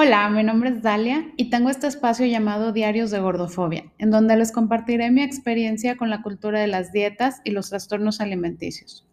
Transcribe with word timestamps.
Hola, 0.00 0.30
mi 0.30 0.44
nombre 0.44 0.70
es 0.70 0.80
Dalia 0.80 1.26
y 1.36 1.50
tengo 1.50 1.70
este 1.70 1.88
espacio 1.88 2.24
llamado 2.24 2.70
Diarios 2.70 3.10
de 3.10 3.18
Gordofobia, 3.18 3.90
en 3.98 4.12
donde 4.12 4.36
les 4.36 4.52
compartiré 4.52 5.10
mi 5.10 5.24
experiencia 5.24 5.96
con 5.96 6.08
la 6.08 6.22
cultura 6.22 6.60
de 6.60 6.68
las 6.68 6.92
dietas 6.92 7.40
y 7.42 7.50
los 7.50 7.70
trastornos 7.70 8.20
alimenticios. 8.20 9.08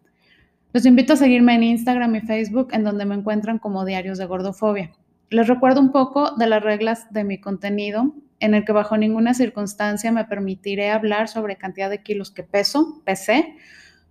Los 0.73 0.85
invito 0.85 1.13
a 1.13 1.15
seguirme 1.15 1.55
en 1.55 1.63
Instagram 1.63 2.13
y 2.13 2.21
Facebook, 2.21 2.67
en 2.71 2.83
donde 2.83 3.05
me 3.05 3.15
encuentran 3.15 3.57
como 3.57 3.83
Diarios 3.83 4.19
de 4.19 4.27
Gordofobia. 4.27 4.91
Les 5.31 5.47
recuerdo 5.47 5.81
un 5.81 5.91
poco 5.91 6.35
de 6.35 6.45
las 6.45 6.61
reglas 6.61 7.11
de 7.11 7.23
mi 7.23 7.41
contenido, 7.41 8.13
en 8.39 8.53
el 8.53 8.63
que 8.63 8.71
bajo 8.71 8.95
ninguna 8.95 9.33
circunstancia 9.33 10.11
me 10.11 10.25
permitiré 10.25 10.91
hablar 10.91 11.29
sobre 11.29 11.55
cantidad 11.55 11.89
de 11.89 12.03
kilos 12.03 12.29
que 12.29 12.43
peso, 12.43 13.01
pesé 13.03 13.55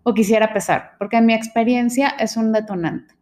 o 0.03 0.13
quisiera 0.13 0.53
pesar, 0.53 0.97
porque 0.99 1.19
en 1.19 1.27
mi 1.27 1.35
experiencia 1.35 2.09
es 2.19 2.37
un 2.37 2.51
detonante. 2.51 3.15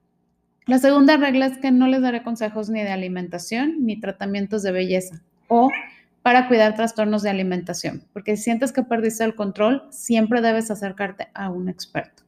La 0.66 0.78
segunda 0.78 1.16
regla 1.16 1.46
es 1.46 1.58
que 1.58 1.72
no 1.72 1.88
les 1.88 2.02
daré 2.02 2.22
consejos 2.22 2.70
ni 2.70 2.82
de 2.82 2.90
alimentación 2.90 3.84
ni 3.84 3.98
tratamientos 3.98 4.62
de 4.62 4.70
belleza 4.70 5.20
o 5.48 5.70
para 6.22 6.46
cuidar 6.46 6.76
trastornos 6.76 7.22
de 7.22 7.30
alimentación, 7.30 8.04
porque 8.12 8.36
si 8.36 8.44
sientes 8.44 8.72
que 8.72 8.84
perdiste 8.84 9.24
el 9.24 9.34
control, 9.34 9.88
siempre 9.90 10.40
debes 10.40 10.70
acercarte 10.70 11.28
a 11.34 11.50
un 11.50 11.68
experto. 11.68 12.22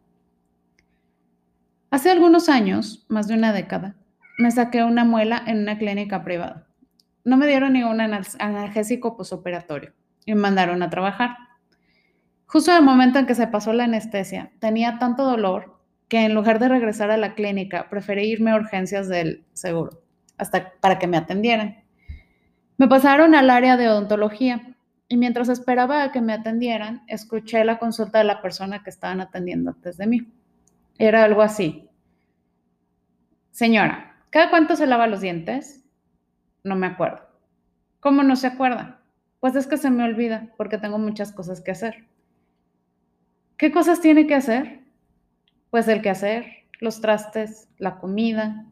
Hace 1.90 2.10
algunos 2.10 2.48
años, 2.48 3.06
más 3.08 3.28
de 3.28 3.34
una 3.34 3.52
década, 3.52 3.94
me 4.36 4.50
saqué 4.50 4.82
una 4.82 5.04
muela 5.04 5.40
en 5.46 5.58
una 5.58 5.78
clínica 5.78 6.24
privada. 6.24 6.66
No 7.22 7.36
me 7.36 7.46
dieron 7.46 7.74
ni 7.74 7.84
un 7.84 8.00
analgésico 8.00 9.16
posoperatorio 9.16 9.92
y 10.26 10.34
me 10.34 10.40
mandaron 10.40 10.82
a 10.82 10.90
trabajar. 10.90 11.36
Justo 12.46 12.72
en 12.72 12.78
el 12.78 12.82
momento 12.82 13.20
en 13.20 13.26
que 13.26 13.36
se 13.36 13.46
pasó 13.46 13.72
la 13.72 13.84
anestesia, 13.84 14.50
tenía 14.58 14.98
tanto 14.98 15.24
dolor 15.24 15.73
que 16.08 16.24
en 16.24 16.34
lugar 16.34 16.58
de 16.58 16.68
regresar 16.68 17.10
a 17.10 17.16
la 17.16 17.34
clínica, 17.34 17.88
preferí 17.88 18.24
irme 18.24 18.50
a 18.50 18.56
urgencias 18.56 19.08
del 19.08 19.44
seguro, 19.52 20.02
hasta 20.38 20.72
para 20.80 20.98
que 20.98 21.06
me 21.06 21.16
atendieran. 21.16 21.84
Me 22.76 22.88
pasaron 22.88 23.34
al 23.34 23.50
área 23.50 23.76
de 23.76 23.88
odontología 23.88 24.74
y 25.08 25.16
mientras 25.16 25.48
esperaba 25.48 26.02
a 26.02 26.12
que 26.12 26.20
me 26.20 26.32
atendieran, 26.32 27.02
escuché 27.06 27.64
la 27.64 27.78
consulta 27.78 28.18
de 28.18 28.24
la 28.24 28.42
persona 28.42 28.82
que 28.82 28.90
estaban 28.90 29.20
atendiendo 29.20 29.70
antes 29.70 29.96
de 29.96 30.06
mí. 30.06 30.32
Era 30.98 31.24
algo 31.24 31.42
así. 31.42 31.88
Señora, 33.50 34.16
¿cada 34.30 34.50
cuánto 34.50 34.76
se 34.76 34.86
lava 34.86 35.06
los 35.06 35.20
dientes? 35.20 35.84
No 36.64 36.76
me 36.76 36.86
acuerdo. 36.86 37.20
¿Cómo 38.00 38.22
no 38.22 38.36
se 38.36 38.48
acuerda? 38.48 39.00
Pues 39.40 39.56
es 39.56 39.66
que 39.66 39.76
se 39.76 39.90
me 39.90 40.04
olvida 40.04 40.48
porque 40.56 40.78
tengo 40.78 40.98
muchas 40.98 41.32
cosas 41.32 41.60
que 41.60 41.70
hacer. 41.70 42.06
¿Qué 43.56 43.70
cosas 43.70 44.00
tiene 44.00 44.26
que 44.26 44.34
hacer? 44.34 44.83
Pues 45.74 45.88
el 45.88 46.08
hacer, 46.08 46.46
los 46.78 47.00
trastes, 47.00 47.66
la 47.78 47.98
comida. 47.98 48.64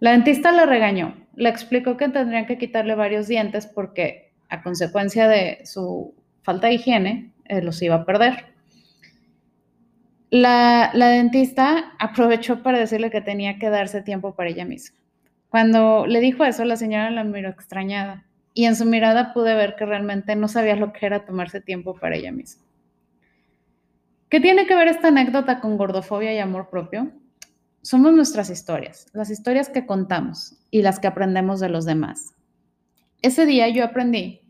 La 0.00 0.12
dentista 0.12 0.50
le 0.50 0.64
regañó, 0.64 1.14
le 1.34 1.50
explicó 1.50 1.98
que 1.98 2.08
tendrían 2.08 2.46
que 2.46 2.56
quitarle 2.56 2.94
varios 2.94 3.28
dientes 3.28 3.66
porque 3.66 4.32
a 4.48 4.62
consecuencia 4.62 5.28
de 5.28 5.60
su 5.66 6.14
falta 6.40 6.68
de 6.68 6.72
higiene 6.72 7.34
eh, 7.44 7.60
los 7.60 7.82
iba 7.82 7.96
a 7.96 8.06
perder. 8.06 8.46
La, 10.30 10.90
la 10.94 11.08
dentista 11.08 11.92
aprovechó 11.98 12.62
para 12.62 12.78
decirle 12.78 13.10
que 13.10 13.20
tenía 13.20 13.58
que 13.58 13.68
darse 13.68 14.00
tiempo 14.00 14.34
para 14.34 14.48
ella 14.48 14.64
misma. 14.64 14.96
Cuando 15.50 16.06
le 16.06 16.20
dijo 16.20 16.46
eso, 16.46 16.64
la 16.64 16.76
señora 16.76 17.10
la 17.10 17.24
miró 17.24 17.50
extrañada 17.50 18.24
y 18.54 18.64
en 18.64 18.74
su 18.74 18.86
mirada 18.86 19.34
pude 19.34 19.54
ver 19.54 19.76
que 19.76 19.84
realmente 19.84 20.34
no 20.34 20.48
sabía 20.48 20.76
lo 20.76 20.94
que 20.94 21.04
era 21.04 21.26
tomarse 21.26 21.60
tiempo 21.60 21.94
para 21.94 22.16
ella 22.16 22.32
misma. 22.32 22.67
¿Qué 24.28 24.40
tiene 24.40 24.66
que 24.66 24.74
ver 24.74 24.88
esta 24.88 25.08
anécdota 25.08 25.60
con 25.60 25.78
gordofobia 25.78 26.34
y 26.34 26.38
amor 26.38 26.68
propio? 26.68 27.10
Somos 27.80 28.12
nuestras 28.12 28.50
historias, 28.50 29.06
las 29.14 29.30
historias 29.30 29.70
que 29.70 29.86
contamos 29.86 30.58
y 30.70 30.82
las 30.82 31.00
que 31.00 31.06
aprendemos 31.06 31.60
de 31.60 31.70
los 31.70 31.86
demás. 31.86 32.34
Ese 33.22 33.46
día 33.46 33.68
yo 33.68 33.84
aprendí 33.84 34.42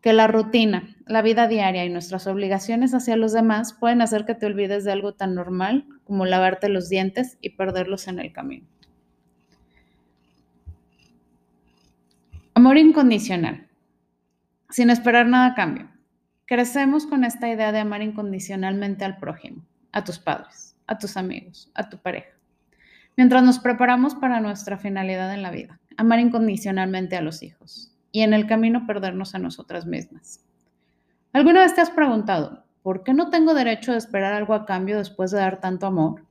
que 0.00 0.12
la 0.12 0.28
rutina, 0.28 0.94
la 1.06 1.22
vida 1.22 1.48
diaria 1.48 1.84
y 1.84 1.90
nuestras 1.90 2.28
obligaciones 2.28 2.94
hacia 2.94 3.16
los 3.16 3.32
demás 3.32 3.72
pueden 3.72 4.00
hacer 4.00 4.24
que 4.24 4.36
te 4.36 4.46
olvides 4.46 4.84
de 4.84 4.92
algo 4.92 5.14
tan 5.14 5.34
normal 5.34 5.86
como 6.04 6.24
lavarte 6.24 6.68
los 6.68 6.88
dientes 6.88 7.36
y 7.40 7.50
perderlos 7.50 8.06
en 8.06 8.20
el 8.20 8.32
camino. 8.32 8.68
Amor 12.54 12.78
incondicional, 12.78 13.66
sin 14.70 14.90
esperar 14.90 15.26
nada 15.26 15.48
a 15.48 15.54
cambio. 15.54 15.95
Crecemos 16.48 17.06
con 17.06 17.24
esta 17.24 17.48
idea 17.48 17.72
de 17.72 17.80
amar 17.80 18.02
incondicionalmente 18.02 19.04
al 19.04 19.16
prójimo, 19.16 19.64
a 19.90 20.04
tus 20.04 20.20
padres, 20.20 20.76
a 20.86 20.96
tus 20.96 21.16
amigos, 21.16 21.72
a 21.74 21.88
tu 21.88 21.98
pareja. 21.98 22.30
Mientras 23.16 23.42
nos 23.42 23.58
preparamos 23.58 24.14
para 24.14 24.40
nuestra 24.40 24.78
finalidad 24.78 25.34
en 25.34 25.42
la 25.42 25.50
vida, 25.50 25.80
amar 25.96 26.20
incondicionalmente 26.20 27.16
a 27.16 27.20
los 27.20 27.42
hijos 27.42 27.92
y 28.12 28.20
en 28.20 28.32
el 28.32 28.46
camino 28.46 28.86
perdernos 28.86 29.34
a 29.34 29.40
nosotras 29.40 29.86
mismas. 29.86 30.44
¿Alguna 31.32 31.62
vez 31.62 31.74
te 31.74 31.80
has 31.80 31.90
preguntado, 31.90 32.64
¿por 32.80 33.02
qué 33.02 33.12
no 33.12 33.28
tengo 33.30 33.52
derecho 33.52 33.90
a 33.90 33.96
esperar 33.96 34.32
algo 34.32 34.54
a 34.54 34.66
cambio 34.66 34.98
después 34.98 35.32
de 35.32 35.38
dar 35.38 35.60
tanto 35.60 35.86
amor? 35.86 36.24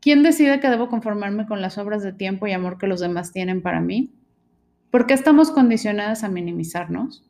¿Quién 0.00 0.22
decide 0.22 0.58
que 0.58 0.70
debo 0.70 0.88
conformarme 0.88 1.46
con 1.46 1.60
las 1.60 1.76
obras 1.76 2.02
de 2.02 2.14
tiempo 2.14 2.46
y 2.46 2.52
amor 2.52 2.78
que 2.78 2.86
los 2.86 3.00
demás 3.00 3.30
tienen 3.30 3.60
para 3.60 3.82
mí? 3.82 4.10
¿Por 4.90 5.06
qué 5.06 5.12
estamos 5.12 5.50
condicionadas 5.50 6.24
a 6.24 6.30
minimizarnos? 6.30 7.28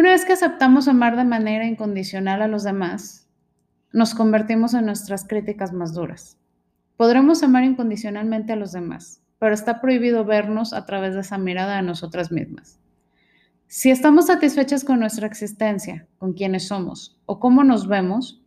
Una 0.00 0.12
vez 0.12 0.24
que 0.24 0.32
aceptamos 0.32 0.88
amar 0.88 1.14
de 1.14 1.24
manera 1.24 1.66
incondicional 1.66 2.40
a 2.40 2.48
los 2.48 2.64
demás, 2.64 3.28
nos 3.92 4.14
convertimos 4.14 4.72
en 4.72 4.86
nuestras 4.86 5.28
críticas 5.28 5.74
más 5.74 5.92
duras. 5.92 6.38
Podremos 6.96 7.42
amar 7.42 7.64
incondicionalmente 7.64 8.54
a 8.54 8.56
los 8.56 8.72
demás, 8.72 9.22
pero 9.38 9.52
está 9.52 9.82
prohibido 9.82 10.24
vernos 10.24 10.72
a 10.72 10.86
través 10.86 11.12
de 11.12 11.20
esa 11.20 11.36
mirada 11.36 11.76
a 11.76 11.82
nosotras 11.82 12.32
mismas. 12.32 12.80
Si 13.66 13.90
estamos 13.90 14.28
satisfechas 14.28 14.84
con 14.84 15.00
nuestra 15.00 15.26
existencia, 15.26 16.08
con 16.16 16.32
quienes 16.32 16.68
somos 16.68 17.20
o 17.26 17.38
cómo 17.38 17.62
nos 17.62 17.86
vemos, 17.86 18.42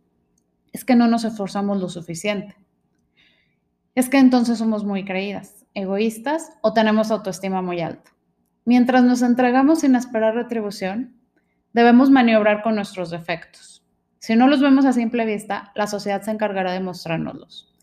es 0.72 0.84
que 0.84 0.96
no 0.96 1.06
nos 1.06 1.22
esforzamos 1.22 1.80
lo 1.80 1.88
suficiente. 1.88 2.56
Es 3.94 4.08
que 4.08 4.18
entonces 4.18 4.58
somos 4.58 4.84
muy 4.84 5.04
creídas, 5.04 5.66
egoístas 5.72 6.50
o 6.62 6.72
tenemos 6.72 7.12
autoestima 7.12 7.62
muy 7.62 7.80
alta. 7.80 8.10
Mientras 8.64 9.04
nos 9.04 9.22
entregamos 9.22 9.82
sin 9.82 9.94
esperar 9.94 10.34
retribución, 10.34 11.14
Debemos 11.74 12.08
maniobrar 12.08 12.62
con 12.62 12.76
nuestros 12.76 13.10
defectos. 13.10 13.84
Si 14.20 14.36
no 14.36 14.46
los 14.46 14.60
vemos 14.60 14.84
a 14.84 14.92
simple 14.92 15.26
vista, 15.26 15.72
la 15.74 15.88
sociedad 15.88 16.22
se 16.22 16.30
encargará 16.30 16.70
de 16.70 16.78
mostrárnoslos. 16.78 17.74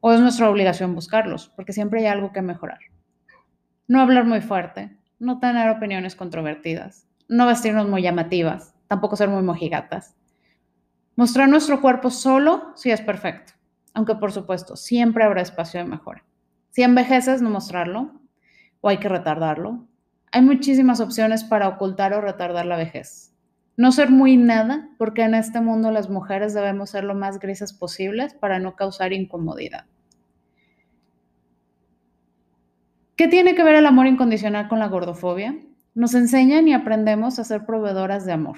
O 0.00 0.12
es 0.12 0.20
nuestra 0.20 0.50
obligación 0.50 0.94
buscarlos, 0.94 1.48
porque 1.56 1.72
siempre 1.72 2.00
hay 2.00 2.06
algo 2.06 2.30
que 2.30 2.42
mejorar. 2.42 2.78
No 3.86 4.02
hablar 4.02 4.26
muy 4.26 4.42
fuerte, 4.42 4.98
no 5.18 5.40
tener 5.40 5.70
opiniones 5.70 6.14
controvertidas, 6.14 7.08
no 7.26 7.46
vestirnos 7.46 7.88
muy 7.88 8.02
llamativas, 8.02 8.74
tampoco 8.86 9.16
ser 9.16 9.30
muy 9.30 9.42
mojigatas. 9.42 10.14
Mostrar 11.16 11.48
nuestro 11.48 11.80
cuerpo 11.80 12.10
solo 12.10 12.74
si 12.76 12.90
es 12.90 13.00
perfecto, 13.00 13.54
aunque 13.94 14.14
por 14.14 14.30
supuesto 14.30 14.76
siempre 14.76 15.24
habrá 15.24 15.40
espacio 15.40 15.80
de 15.80 15.86
mejora. 15.86 16.22
Si 16.68 16.82
envejeces, 16.82 17.40
no 17.40 17.48
mostrarlo, 17.48 18.12
o 18.82 18.90
hay 18.90 18.98
que 18.98 19.08
retardarlo. 19.08 19.88
Hay 20.32 20.42
muchísimas 20.42 21.00
opciones 21.00 21.44
para 21.44 21.66
ocultar 21.66 22.12
o 22.12 22.20
retardar 22.20 22.66
la 22.66 22.76
vejez. 22.76 23.27
No 23.78 23.92
ser 23.92 24.10
muy 24.10 24.36
nada, 24.36 24.90
porque 24.98 25.22
en 25.22 25.36
este 25.36 25.60
mundo 25.60 25.92
las 25.92 26.10
mujeres 26.10 26.52
debemos 26.52 26.90
ser 26.90 27.04
lo 27.04 27.14
más 27.14 27.38
grises 27.38 27.72
posibles 27.72 28.34
para 28.34 28.58
no 28.58 28.74
causar 28.74 29.12
incomodidad. 29.12 29.86
¿Qué 33.14 33.28
tiene 33.28 33.54
que 33.54 33.62
ver 33.62 33.76
el 33.76 33.86
amor 33.86 34.08
incondicional 34.08 34.66
con 34.66 34.80
la 34.80 34.88
gordofobia? 34.88 35.56
Nos 35.94 36.14
enseñan 36.14 36.66
y 36.66 36.74
aprendemos 36.74 37.38
a 37.38 37.44
ser 37.44 37.66
proveedoras 37.66 38.26
de 38.26 38.32
amor. 38.32 38.56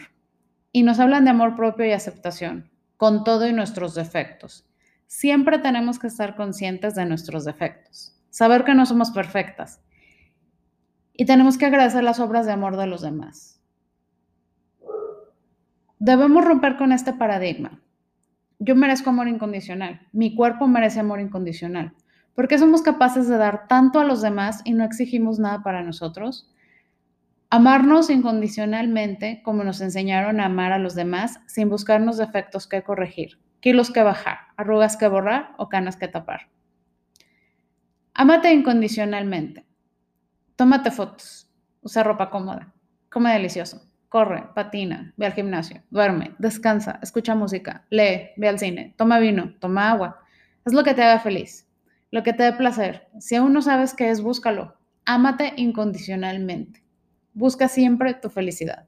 Y 0.72 0.84
nos 0.84 0.98
hablan 0.98 1.25
de 1.25 1.30
amor 1.32 1.54
propio 1.54 1.84
y 1.84 1.92
aceptación, 1.92 2.71
con 2.97 3.22
todo 3.22 3.47
y 3.47 3.53
nuestros 3.53 3.95
defectos. 3.95 4.66
Siempre 5.06 5.59
tenemos 5.59 5.98
que 5.98 6.06
estar 6.06 6.34
conscientes 6.34 6.95
de 6.95 7.04
nuestros 7.04 7.45
defectos, 7.45 8.18
saber 8.30 8.65
que 8.65 8.72
no 8.72 8.86
somos 8.86 9.10
perfectas. 9.10 9.83
Y 11.12 11.27
tenemos 11.27 11.59
que 11.59 11.66
agradecer 11.66 12.04
las 12.04 12.21
obras 12.21 12.47
de 12.47 12.53
amor 12.53 12.78
de 12.78 12.86
los 12.86 13.03
demás. 13.03 13.59
Debemos 16.02 16.47
romper 16.47 16.78
con 16.78 16.92
este 16.92 17.12
paradigma. 17.12 17.78
Yo 18.58 18.74
merezco 18.74 19.10
amor 19.10 19.28
incondicional, 19.28 20.00
mi 20.12 20.34
cuerpo 20.34 20.66
merece 20.66 21.00
amor 21.00 21.20
incondicional. 21.20 21.92
¿Por 22.34 22.48
qué 22.48 22.58
somos 22.58 22.80
capaces 22.80 23.28
de 23.28 23.36
dar 23.36 23.68
tanto 23.68 24.00
a 24.00 24.04
los 24.04 24.22
demás 24.22 24.62
y 24.64 24.72
no 24.72 24.82
exigimos 24.82 25.38
nada 25.38 25.62
para 25.62 25.82
nosotros? 25.82 26.50
Amarnos 27.50 28.08
incondicionalmente, 28.08 29.42
como 29.44 29.62
nos 29.62 29.82
enseñaron 29.82 30.41
a 30.41 30.47
amar 30.47 30.72
a 30.72 30.78
los 30.78 30.94
demás, 30.94 31.41
sin 31.47 31.68
buscarnos 31.68 32.16
defectos 32.16 32.66
que 32.66 32.82
corregir, 32.82 33.38
kilos 33.60 33.91
que 33.91 34.02
bajar, 34.02 34.38
arrugas 34.56 34.97
que 34.97 35.06
borrar 35.06 35.52
o 35.58 35.68
canas 35.68 35.97
que 35.97 36.08
tapar. 36.08 36.48
Amate 38.14 38.50
incondicionalmente. 38.54 39.66
Tómate 40.56 40.91
fotos. 40.92 41.52
Usa 41.82 42.02
ropa 42.02 42.30
cómoda. 42.30 42.72
Come 43.10 43.34
delicioso 43.34 43.90
corre, 44.10 44.48
patina, 44.54 45.15
ve 45.16 45.27
al 45.27 45.33
gimnasio, 45.33 45.83
duerme, 45.89 46.34
descansa, 46.39 46.98
escucha 47.01 47.34
música, 47.34 47.86
lee, 47.91 48.30
ve 48.36 48.48
al 48.48 48.59
cine, 48.59 48.92
toma 48.98 49.21
vino, 49.21 49.54
toma 49.60 49.91
agua. 49.91 50.18
Es 50.66 50.74
lo 50.74 50.83
que 50.83 50.95
te 50.95 51.03
haga 51.03 51.21
feliz, 51.21 51.68
lo 52.10 52.22
que 52.24 52.33
te 52.33 52.42
dé 52.42 52.53
placer. 52.53 53.09
Si 53.21 53.36
aún 53.36 53.53
no 53.53 53.62
sabes 53.62 53.95
qué 53.95 54.10
es, 54.10 54.21
búscalo. 54.21 54.77
Ámate 55.07 55.54
incondicionalmente. 55.57 56.83
Busca 57.34 57.68
siempre 57.68 58.15
tu 58.15 58.30
felicidad. 58.30 58.86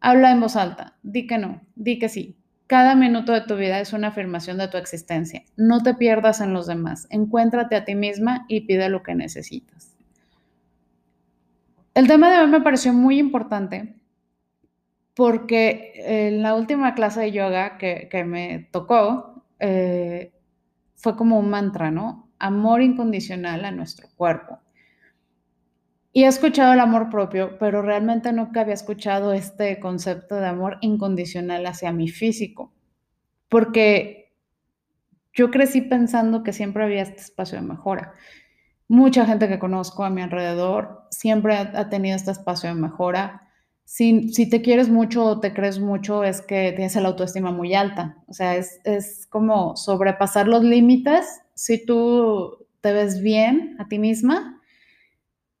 Habla 0.00 0.32
en 0.32 0.40
voz 0.40 0.56
alta. 0.56 0.96
Di 1.02 1.26
que 1.26 1.36
no. 1.38 1.60
Di 1.76 1.98
que 1.98 2.08
sí. 2.08 2.36
Cada 2.66 2.94
minuto 2.94 3.32
de 3.32 3.42
tu 3.42 3.56
vida 3.56 3.80
es 3.80 3.92
una 3.92 4.08
afirmación 4.08 4.56
de 4.56 4.68
tu 4.68 4.78
existencia. 4.78 5.44
No 5.56 5.82
te 5.82 5.92
pierdas 5.92 6.40
en 6.40 6.54
los 6.54 6.66
demás. 6.66 7.06
Encuéntrate 7.10 7.76
a 7.76 7.84
ti 7.84 7.94
misma 7.94 8.46
y 8.48 8.62
pide 8.62 8.88
lo 8.88 9.02
que 9.02 9.14
necesitas. 9.14 9.94
El 11.94 12.08
tema 12.08 12.32
de 12.32 12.40
hoy 12.40 12.48
me 12.48 12.62
pareció 12.62 12.94
muy 12.94 13.18
importante 13.18 14.01
porque 15.14 15.92
en 15.96 16.42
la 16.42 16.54
última 16.54 16.94
clase 16.94 17.20
de 17.20 17.32
yoga 17.32 17.78
que, 17.78 18.24
me 18.26 18.68
tocó 18.70 19.44
eh, 19.58 20.32
fue 20.94 21.16
como 21.16 21.38
un 21.38 21.50
mantra, 21.50 21.90
¿no? 21.90 22.30
Amor 22.38 22.82
incondicional 22.82 23.64
a 23.64 23.70
nuestro 23.70 24.08
cuerpo. 24.16 24.58
Y 26.14 26.24
he 26.24 26.26
escuchado 26.26 26.74
el 26.74 26.80
amor 26.80 27.08
propio, 27.08 27.56
pero 27.58 27.80
realmente 27.80 28.32
nunca 28.32 28.60
había 28.60 28.74
escuchado 28.74 29.32
este 29.32 29.80
concepto 29.80 30.36
de 30.36 30.46
amor 30.46 30.76
incondicional 30.82 31.64
hacia 31.64 31.90
mi 31.90 32.08
físico, 32.08 32.72
porque 33.48 34.22
yo 35.32 35.50
crecí 35.50 35.80
pensando 35.80 36.42
que 36.42 36.52
siempre 36.52 36.84
había 36.84 37.02
este 37.02 37.22
espacio 37.22 37.58
de 37.58 37.66
mejora. 37.66 38.12
Mucha 38.88 39.24
gente 39.24 39.48
que 39.48 39.58
conozco 39.58 40.04
a 40.04 40.10
mi 40.10 40.20
alrededor 40.20 41.06
siempre 41.10 41.56
ha, 41.56 41.88
tenido 41.88 42.16
este 42.16 42.30
espacio 42.30 42.68
de 42.68 42.74
mejora. 42.74 43.48
Si, 43.94 44.48
te 44.48 44.62
quieres 44.62 44.88
mucho 44.88 45.22
o 45.22 45.38
te 45.38 45.52
crees 45.52 45.78
mucho, 45.78 46.24
es 46.24 46.40
que 46.40 46.72
tienes 46.72 46.96
la 46.96 47.08
autoestima 47.08 47.50
muy 47.50 47.74
alta. 47.74 48.16
O 48.26 48.32
sea, 48.32 48.56
es, 48.56 48.80
es 48.84 49.26
como 49.26 49.76
sobrepasar 49.76 50.48
los 50.48 50.64
límites. 50.64 51.42
Si 51.52 51.84
tú 51.84 52.66
te 52.80 52.94
ves 52.94 53.20
bien 53.20 53.76
a 53.78 53.88
ti 53.88 53.98
misma, 53.98 54.62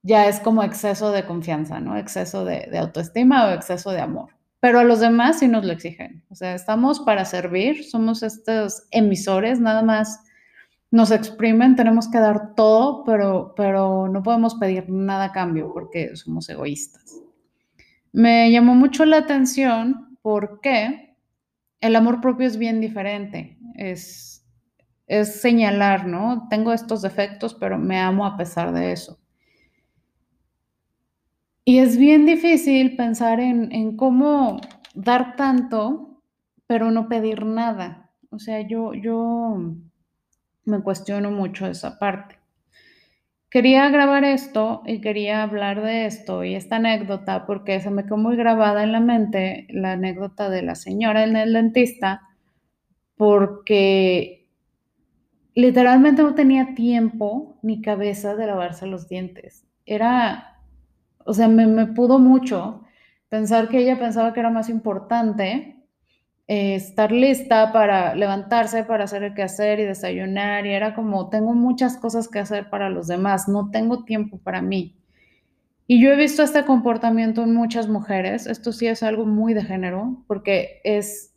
ya 0.00 0.28
es 0.28 0.40
como 0.40 0.62
exceso 0.62 1.12
de 1.12 1.26
confianza, 1.26 1.78
¿no? 1.78 1.98
Exceso 1.98 2.46
de, 2.46 2.70
autoestima 2.78 3.48
o 3.48 3.50
exceso 3.50 3.90
de 3.90 4.00
amor. 4.00 4.30
Pero 4.60 4.78
a 4.78 4.84
los 4.84 5.00
demás 5.00 5.40
sí 5.40 5.46
nos 5.46 5.66
lo 5.66 5.72
exigen. 5.74 6.24
O 6.30 6.34
sea, 6.34 6.54
estamos 6.54 7.00
para 7.00 7.26
servir, 7.26 7.84
somos 7.84 8.22
estos 8.22 8.84
emisores, 8.92 9.60
nada 9.60 9.82
más 9.82 10.20
nos 10.90 11.10
exprimen, 11.10 11.76
tenemos 11.76 12.10
que 12.10 12.18
dar 12.18 12.54
todo, 12.54 13.04
pero, 13.04 13.52
pero 13.58 14.08
no 14.08 14.22
podemos 14.22 14.54
pedir 14.54 14.88
nada 14.88 15.24
a 15.24 15.32
cambio 15.32 15.70
porque 15.74 16.16
somos 16.16 16.48
egoístas. 16.48 17.22
Me 18.12 18.50
llamó 18.50 18.74
mucho 18.74 19.04
la 19.04 19.18
atención 19.18 20.18
porque 20.22 21.16
el 21.80 21.96
amor 21.96 22.20
propio 22.20 22.46
es 22.46 22.58
bien 22.58 22.80
diferente. 22.80 23.58
Es, 23.74 24.46
es 25.06 25.40
señalar, 25.40 26.06
¿no? 26.06 26.46
Tengo 26.48 26.72
estos 26.72 27.02
defectos, 27.02 27.54
pero 27.54 27.78
me 27.78 27.98
amo 27.98 28.26
a 28.26 28.36
pesar 28.36 28.72
de 28.72 28.92
eso. 28.92 29.18
Y 31.64 31.78
es 31.78 31.96
bien 31.96 32.26
difícil 32.26 32.96
pensar 32.96 33.38
en, 33.38 33.96
cómo 33.96 34.60
dar 34.94 35.36
tanto, 35.36 36.22
pero 36.66 36.90
no 36.90 37.08
pedir 37.08 37.46
nada. 37.46 38.10
O 38.30 38.38
sea, 38.38 38.60
yo, 38.66 38.94
yo 38.94 39.56
me 40.64 40.82
cuestiono 40.82 41.30
mucho 41.30 41.66
esa 41.66 41.98
parte. 41.98 42.41
Quería 43.52 43.90
grabar 43.90 44.24
esto 44.24 44.82
y 44.86 45.02
quería 45.02 45.42
hablar 45.42 45.82
de 45.82 46.06
esto 46.06 46.42
y 46.42 46.54
esta 46.54 46.76
anécdota 46.76 47.44
porque 47.46 47.80
se 47.80 47.90
me 47.90 48.04
quedó 48.04 48.16
muy 48.16 48.34
grabada 48.34 48.82
en 48.82 48.92
la 48.92 49.00
mente 49.00 49.66
la 49.68 49.92
anécdota 49.92 50.48
de 50.48 50.62
la 50.62 50.74
señora 50.74 51.24
en 51.24 51.36
el 51.36 51.52
dentista 51.52 52.22
porque 53.14 54.48
literalmente 55.54 56.22
no 56.22 56.34
tenía 56.34 56.74
tiempo 56.74 57.58
ni 57.62 57.82
cabeza 57.82 58.34
de 58.36 58.46
lavarse 58.46 58.86
los 58.86 59.06
dientes. 59.06 59.66
Era 59.84 60.52
o 61.24 61.34
sea, 61.34 61.48
me, 61.48 61.86
pudo 61.88 62.18
mucho 62.18 62.82
pensar 63.28 63.68
que 63.68 63.78
ella 63.78 63.98
pensaba 63.98 64.32
que 64.32 64.40
era 64.40 64.50
más 64.50 64.68
importante 64.68 65.81
eh, 66.48 66.74
estar 66.74 67.12
lista 67.12 67.72
para 67.72 68.14
levantarse, 68.14 68.84
para 68.84 69.04
hacer 69.04 69.22
el 69.22 69.34
quehacer 69.34 69.80
y 69.80 69.84
desayunar, 69.84 70.66
y 70.66 70.70
era 70.70 70.94
como, 70.94 71.28
tengo 71.28 71.54
muchas 71.54 71.96
cosas 71.96 72.28
que 72.28 72.38
hacer 72.38 72.70
para 72.70 72.90
los 72.90 73.06
demás, 73.06 73.48
no 73.48 73.70
tengo 73.70 74.04
tiempo 74.04 74.38
para 74.38 74.62
mí. 74.62 74.96
Y 75.86 76.00
yo 76.02 76.10
he 76.12 76.16
visto 76.16 76.42
este 76.42 76.64
comportamiento 76.64 77.42
en 77.42 77.54
muchas 77.54 77.88
mujeres, 77.88 78.46
esto 78.46 78.72
sí 78.72 78.86
es 78.86 79.02
algo 79.02 79.26
muy 79.26 79.54
de 79.54 79.64
género, 79.64 80.24
porque 80.26 80.80
es, 80.84 81.34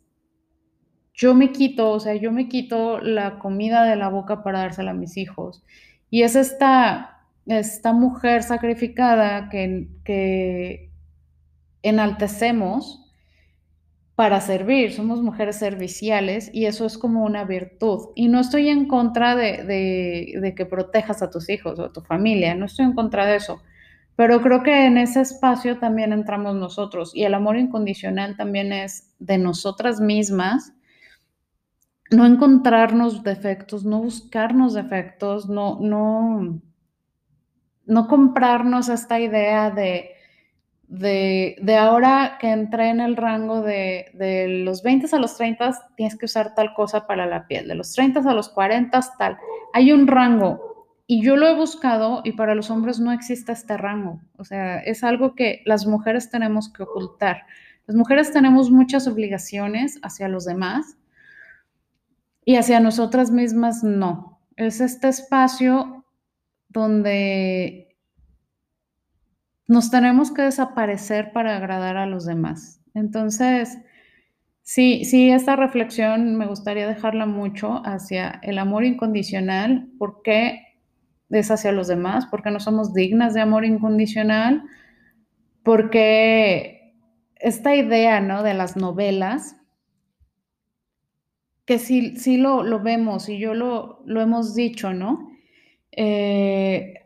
yo 1.14 1.34
me 1.34 1.52
quito, 1.52 1.90
o 1.90 2.00
sea, 2.00 2.14
yo 2.14 2.32
me 2.32 2.48
quito 2.48 3.00
la 3.00 3.38
comida 3.38 3.84
de 3.84 3.96
la 3.96 4.08
boca 4.08 4.42
para 4.42 4.60
dársela 4.60 4.92
a 4.92 4.94
mis 4.94 5.16
hijos. 5.16 5.64
Y 6.10 6.22
es 6.22 6.36
esta 6.36 7.16
esta 7.46 7.92
mujer 7.92 8.42
sacrificada 8.42 9.48
que, 9.48 9.88
que 10.04 10.90
enaltecemos 11.82 13.05
para 14.16 14.40
servir, 14.40 14.94
somos 14.94 15.20
mujeres 15.20 15.56
serviciales 15.56 16.50
y 16.52 16.64
eso 16.64 16.86
es 16.86 16.96
como 16.96 17.22
una 17.22 17.44
virtud. 17.44 18.08
Y 18.14 18.28
no 18.28 18.40
estoy 18.40 18.70
en 18.70 18.88
contra 18.88 19.36
de, 19.36 19.62
de, 20.40 20.54
que 20.54 20.64
protejas 20.64 21.22
a 21.22 21.28
tus 21.30 21.50
hijos 21.50 21.78
o 21.78 21.84
a 21.84 21.92
tu 21.92 22.00
familia, 22.00 22.54
no 22.54 22.64
estoy 22.64 22.86
en 22.86 22.94
contra 22.94 23.26
de 23.26 23.36
eso, 23.36 23.62
pero 24.16 24.40
creo 24.40 24.62
que 24.62 24.86
en 24.86 24.96
ese 24.96 25.20
espacio 25.20 25.78
también 25.78 26.14
entramos 26.14 26.56
nosotros 26.56 27.14
y 27.14 27.24
el 27.24 27.34
amor 27.34 27.58
incondicional 27.58 28.38
también 28.38 28.72
es 28.72 29.14
de 29.18 29.36
nosotras 29.36 30.00
mismas, 30.00 30.72
no 32.10 32.24
encontrarnos 32.24 33.22
defectos, 33.22 33.84
no 33.84 34.00
buscarnos 34.00 34.72
defectos, 34.72 35.46
no, 35.46 35.78
no, 35.78 36.62
no 37.84 38.08
comprarnos 38.08 38.88
esta 38.88 39.20
idea 39.20 39.70
de, 39.70 40.15
de, 40.88 41.76
ahora 41.78 42.38
que 42.40 42.50
entré 42.50 42.90
en 42.90 43.00
el 43.00 43.16
rango 43.16 43.62
de, 43.62 44.10
de, 44.14 44.48
los 44.64 44.82
20 44.82 45.14
a 45.14 45.18
los 45.18 45.36
30 45.36 45.88
tienes 45.96 46.16
que 46.16 46.26
usar 46.26 46.54
tal 46.54 46.74
cosa 46.74 47.06
para 47.06 47.26
la 47.26 47.46
piel, 47.46 47.68
de 47.68 47.74
los 47.74 47.92
30 47.92 48.20
a 48.20 48.34
los 48.34 48.48
40 48.48 49.00
tal. 49.18 49.36
Hay 49.72 49.92
un 49.92 50.06
rango 50.06 50.76
y 51.06 51.22
yo 51.22 51.36
lo 51.36 51.46
he 51.46 51.54
buscado 51.54 52.20
y 52.24 52.32
para 52.32 52.54
los 52.54 52.70
hombres 52.70 52.98
no 52.98 53.12
existe 53.12 53.52
este 53.52 53.76
rango. 53.76 54.20
O 54.36 54.44
sea, 54.44 54.78
es 54.80 55.04
algo 55.04 55.34
que 55.34 55.62
las 55.64 55.86
mujeres 55.86 56.30
tenemos 56.30 56.72
que 56.72 56.82
ocultar. 56.82 57.42
Las 57.86 57.96
mujeres 57.96 58.32
tenemos 58.32 58.70
muchas 58.70 59.06
obligaciones 59.06 60.00
hacia 60.02 60.28
los 60.28 60.44
demás 60.44 60.96
y 62.44 62.56
hacia 62.56 62.80
nosotras 62.80 63.30
mismas 63.30 63.84
no. 63.84 64.40
Es 64.56 64.80
este 64.80 65.08
espacio 65.08 66.04
donde 66.68 67.85
nos 69.68 69.90
tenemos 69.90 70.32
que 70.32 70.42
desaparecer 70.42 71.32
para 71.32 71.56
agradar 71.56 71.96
a 71.96 72.06
los 72.06 72.26
demás. 72.26 72.80
Entonces, 72.94 73.78
sí, 74.62 75.04
sí, 75.04 75.30
esta 75.30 75.56
reflexión 75.56 76.36
me 76.36 76.46
gustaría 76.46 76.88
dejarla 76.88 77.26
mucho 77.26 77.82
hacia 77.86 78.40
el 78.42 78.58
amor 78.58 78.84
incondicional, 78.84 79.88
por 79.98 80.22
qué 80.22 80.62
es 81.30 81.50
hacia 81.50 81.72
los 81.72 81.88
demás, 81.88 82.26
porque 82.30 82.50
no 82.50 82.60
somos 82.60 82.94
dignas 82.94 83.34
de 83.34 83.40
amor 83.42 83.64
incondicional, 83.64 84.62
porque 85.62 86.94
esta 87.36 87.74
idea, 87.74 88.20
¿no? 88.20 88.42
De 88.42 88.54
las 88.54 88.76
novelas, 88.76 89.56
que 91.64 91.78
sí, 91.78 92.16
sí 92.16 92.36
lo, 92.36 92.62
lo 92.62 92.80
vemos 92.80 93.28
y 93.28 93.38
yo 93.38 93.52
lo, 93.54 94.02
lo 94.06 94.20
hemos 94.20 94.54
dicho, 94.54 94.92
¿no? 94.92 95.28
Eh, 95.92 97.05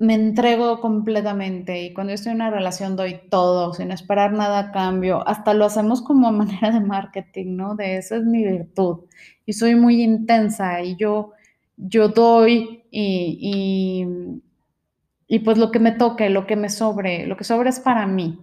me 0.00 0.14
entrego 0.14 0.80
completamente 0.80 1.82
y 1.82 1.92
cuando 1.92 2.14
estoy 2.14 2.30
en 2.30 2.36
una 2.36 2.50
relación 2.50 2.96
doy 2.96 3.20
todo, 3.30 3.74
sin 3.74 3.92
esperar 3.92 4.32
nada 4.32 4.58
a 4.58 4.72
cambio. 4.72 5.26
Hasta 5.28 5.52
lo 5.52 5.66
hacemos 5.66 6.00
como 6.00 6.32
manera 6.32 6.70
de 6.70 6.80
marketing, 6.80 7.56
¿no? 7.56 7.76
De 7.76 7.98
esa 7.98 8.16
es 8.16 8.24
mi 8.24 8.42
virtud. 8.44 9.00
Y 9.44 9.52
soy 9.52 9.74
muy 9.74 10.02
intensa 10.02 10.82
y 10.82 10.96
yo, 10.96 11.32
yo 11.76 12.08
doy 12.08 12.84
y, 12.90 14.06
y, 14.08 15.36
y 15.36 15.38
pues 15.40 15.58
lo 15.58 15.70
que 15.70 15.80
me 15.80 15.92
toque, 15.92 16.30
lo 16.30 16.46
que 16.46 16.56
me 16.56 16.70
sobre, 16.70 17.26
lo 17.26 17.36
que 17.36 17.44
sobre 17.44 17.68
es 17.68 17.80
para 17.80 18.06
mí. 18.06 18.38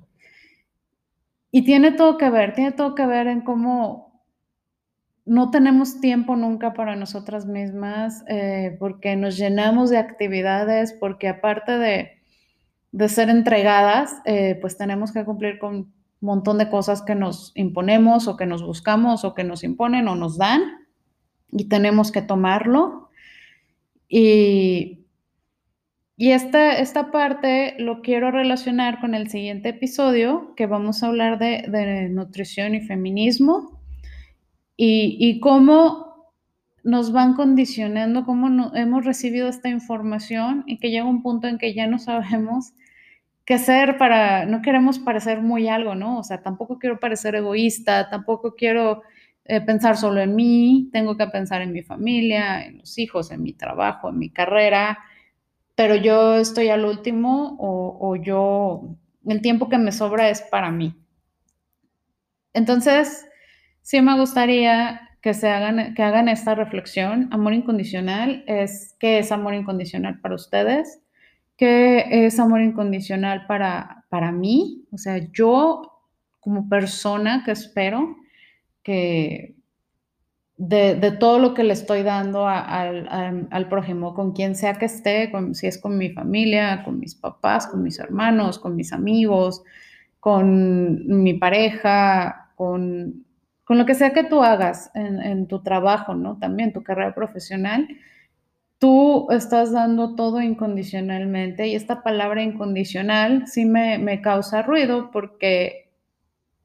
Y 1.52 1.64
tiene 1.64 1.92
todo 1.92 2.20
que 2.20 2.30
ver, 2.30 2.54
tiene 2.54 2.72
todo 2.72 2.94
que 2.94 3.08
ver 3.08 3.26
en 3.26 3.42
cómo 3.42 4.07
no 5.28 5.52
tenemos 5.52 6.00
tiempo 6.00 6.36
nunca 6.36 6.74
para 6.74 6.96
nosotras 6.96 7.46
mismas 7.46 8.24
eh, 8.28 8.78
porque 8.80 9.16
nos 9.16 9.38
llenamos 9.38 9.90
de 9.90 9.98
actividades, 9.98 10.94
porque 10.94 11.28
aparte 11.28 11.78
de, 11.78 13.10
ser 13.10 13.30
entregadas, 13.30 14.22
eh, 14.26 14.58
pues 14.62 14.78
tenemos 14.78 15.12
que 15.12 15.26
cumplir 15.26 15.60
con 15.60 15.76
un 15.76 15.94
montón 16.22 16.58
de 16.58 16.70
cosas 16.70 17.02
que 17.02 17.14
nos 17.14 17.52
imponemos 17.56 18.28
o 18.28 18.38
que 18.38 18.46
nos 18.46 18.64
buscamos 18.64 19.26
o 19.26 19.36
que 19.36 19.44
nos 19.44 19.64
imponen 19.64 20.08
o 20.08 20.16
nos 20.16 20.38
dan 20.38 20.62
y 21.52 21.66
tenemos 21.66 22.12
que 22.12 22.22
tomarlo. 22.22 23.10
Y, 24.08 25.06
y 26.16 26.32
esta, 26.32 26.80
esta 26.80 27.12
parte 27.12 27.76
lo 27.78 28.02
quiero 28.02 28.32
relacionar 28.32 29.02
con 29.02 29.14
el 29.14 29.30
siguiente 29.30 29.70
episodio 29.70 30.56
que 30.56 30.66
vamos 30.66 31.04
a 31.04 31.08
hablar 31.08 31.38
de, 31.38 31.66
de 31.68 32.10
nutrición 32.10 32.74
y 32.74 32.82
feminismo 32.82 33.77
y, 34.78 35.40
cómo 35.40 36.32
nos 36.84 37.12
van 37.12 37.34
condicionando, 37.34 38.26
cómo 38.26 38.72
hemos 38.76 39.04
recibido 39.04 39.50
esta 39.50 39.70
información 39.70 40.64
y 40.68 40.78
que 40.80 40.92
llega 40.92 41.04
un 41.04 41.24
punto 41.24 41.48
en 41.48 41.58
que 41.58 41.74
ya 41.74 41.88
no 41.88 42.00
sabemos 42.00 42.74
qué 43.44 43.56
hacer 43.56 43.98
para, 43.98 44.46
no 44.46 44.62
queremos 44.62 45.00
parecer 45.00 45.42
muy 45.42 45.68
algo, 45.68 45.96
¿no? 45.96 46.20
O 46.20 46.24
sea, 46.24 46.42
tampoco 46.44 46.80
quiero 46.80 47.00
parecer 47.00 47.36
egoísta, 47.36 48.10
tampoco 48.10 48.56
quiero 48.56 49.02
eh, 49.46 49.62
pensar 49.62 49.98
solo 49.98 50.22
en 50.22 50.36
mí, 50.36 50.90
tengo 50.94 51.18
que 51.18 51.28
pensar 51.28 51.62
en 51.62 51.74
mi 51.74 51.82
familia, 51.82 52.64
en 52.66 52.78
los 52.78 52.98
hijos, 53.00 53.32
en 53.32 53.42
mi 53.42 53.54
trabajo, 53.54 54.10
en 54.10 54.20
mi 54.20 54.30
carrera, 54.30 55.00
pero 55.76 55.96
yo 55.96 56.36
estoy 56.36 56.70
al 56.70 56.86
último 56.86 57.58
o 57.60 58.16
yo, 58.16 58.96
el 59.26 59.42
tiempo 59.42 59.70
que 59.70 59.78
me 59.78 59.92
sobra 59.92 60.30
es 60.30 60.42
para 60.42 60.72
mí. 60.72 60.96
Entonces, 62.54 63.28
sí 63.88 64.02
me 64.02 64.20
gustaría 64.20 65.00
que, 65.22 65.34
se 65.34 65.48
hagan, 65.48 65.94
que 65.94 66.04
hagan 66.04 66.28
esta 66.28 66.54
reflexión. 66.56 67.30
Amor 67.32 67.54
incondicional 67.54 68.44
es 68.46 68.98
qué 69.00 69.20
es 69.20 69.32
amor 69.32 69.54
incondicional 69.54 70.20
para 70.20 70.36
ustedes, 70.36 71.00
qué 71.56 72.06
es 72.10 72.38
amor 72.38 72.60
incondicional 72.60 73.48
para, 73.48 74.04
para 74.10 74.34
mí, 74.34 74.86
o 74.92 74.98
sea, 74.98 75.20
yo 75.32 76.02
como 76.42 76.68
persona 76.68 77.44
que 77.46 77.52
espero 77.52 78.18
que 78.84 79.56
de, 80.58 81.16
todo 81.18 81.40
lo 81.40 81.54
que 81.54 81.64
le 81.64 81.72
estoy 81.72 82.04
dando 82.04 82.46
al, 82.46 83.68
prójimo, 83.70 84.14
con 84.14 84.34
quien 84.34 84.56
sea 84.56 84.74
que 84.74 84.86
esté, 84.86 85.32
con, 85.32 85.56
si 85.56 85.66
es 85.66 85.78
con 85.78 85.98
mi 85.98 86.10
familia, 86.10 86.84
con 86.84 87.00
mis 87.00 87.16
papás, 87.16 87.68
con 87.68 87.84
mis 87.84 88.00
hermanos, 88.00 88.60
con 88.60 88.76
mis 88.76 88.92
amigos, 88.92 89.64
con 90.20 91.24
mi 91.24 91.36
pareja, 91.36 92.52
con 92.56 93.24
con 93.68 93.78
lo 93.78 93.86
que 93.86 93.96
sea 93.96 94.14
que 94.14 94.24
tú 94.24 94.44
hagas 94.44 94.92
en, 94.94 95.46
tu 95.48 95.62
trabajo, 95.62 96.16
¿no? 96.16 96.38
También 96.38 96.72
tu 96.72 96.84
carrera 96.84 97.14
profesional, 97.14 97.86
tú 98.80 99.28
estás 99.30 99.74
dando 99.74 100.16
todo 100.16 100.42
incondicionalmente 100.42 101.68
y 101.68 101.76
esta 101.76 102.02
palabra 102.02 102.42
incondicional 102.44 103.46
sí 103.46 103.66
me, 103.66 104.22
causa 104.22 104.62
ruido 104.62 105.12
porque 105.12 105.92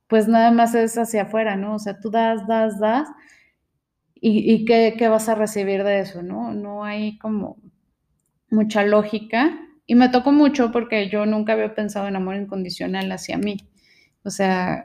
pues 0.06 0.28
nada 0.28 0.52
más 0.52 0.76
es 0.76 0.96
hacia 0.96 1.22
afuera, 1.22 1.56
¿no? 1.56 1.74
O 1.74 1.78
sea, 1.80 1.98
tú 1.98 2.08
das, 2.12 2.46
das, 2.46 2.78
das 2.78 3.08
y, 4.14 4.64
qué, 4.64 4.94
qué, 4.96 5.08
vas 5.08 5.28
a 5.28 5.34
recibir 5.34 5.82
de 5.82 5.98
eso, 5.98 6.22
¿no? 6.22 6.52
No 6.54 6.84
hay 6.84 7.18
como 7.18 7.56
mucha 8.48 8.84
lógica 8.84 9.58
y 9.86 9.96
me 9.96 10.08
tocó 10.08 10.30
mucho 10.30 10.70
porque 10.70 11.08
yo 11.08 11.26
nunca 11.26 11.54
había 11.54 11.74
pensado 11.74 12.06
en 12.06 12.14
amor 12.14 12.36
incondicional 12.36 13.10
hacia 13.10 13.38
mí. 13.38 13.56
O 14.22 14.30
sea, 14.30 14.84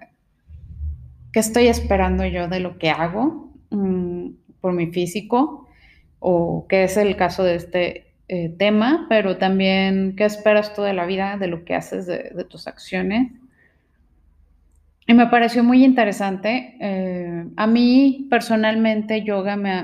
¿Qué 1.32 1.40
estoy 1.40 1.68
esperando 1.68 2.26
yo 2.26 2.48
de 2.48 2.60
lo 2.60 2.78
que 2.78 2.90
hago 2.90 3.52
mm, 3.70 4.30
por 4.62 4.74
mi 4.74 4.88
físico? 4.88 5.68
O 6.20 6.66
qué 6.68 6.84
es 6.84 6.98
el 6.98 7.16
caso 7.16 7.44
de 7.44 7.56
este 7.56 8.08
eh, 8.30 8.50
tema, 8.58 9.06
pero 9.08 9.38
también 9.38 10.16
qué 10.18 10.26
esperas 10.26 10.74
tú 10.74 10.82
de 10.82 10.94
la 10.94 11.06
vida, 11.06 11.38
de 11.38 11.48
lo 11.48 11.64
que 11.64 11.76
haces, 11.76 12.06
de, 12.08 12.46
tus 12.50 12.68
acciones. 12.68 13.32
Y 15.06 15.14
me 15.14 15.28
pareció 15.28 15.64
muy 15.64 15.86
interesante. 15.86 16.76
Eh, 16.82 17.46
a 17.56 17.68
mí 17.68 18.28
personalmente 18.30 19.24
yoga 19.24 19.56
me, 19.56 19.84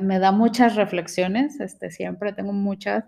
me, 0.00 0.18
da 0.18 0.32
muchas 0.32 0.74
reflexiones, 0.74 1.60
este, 1.60 1.90
siempre 1.92 2.32
tengo 2.32 2.52
muchas 2.52 3.04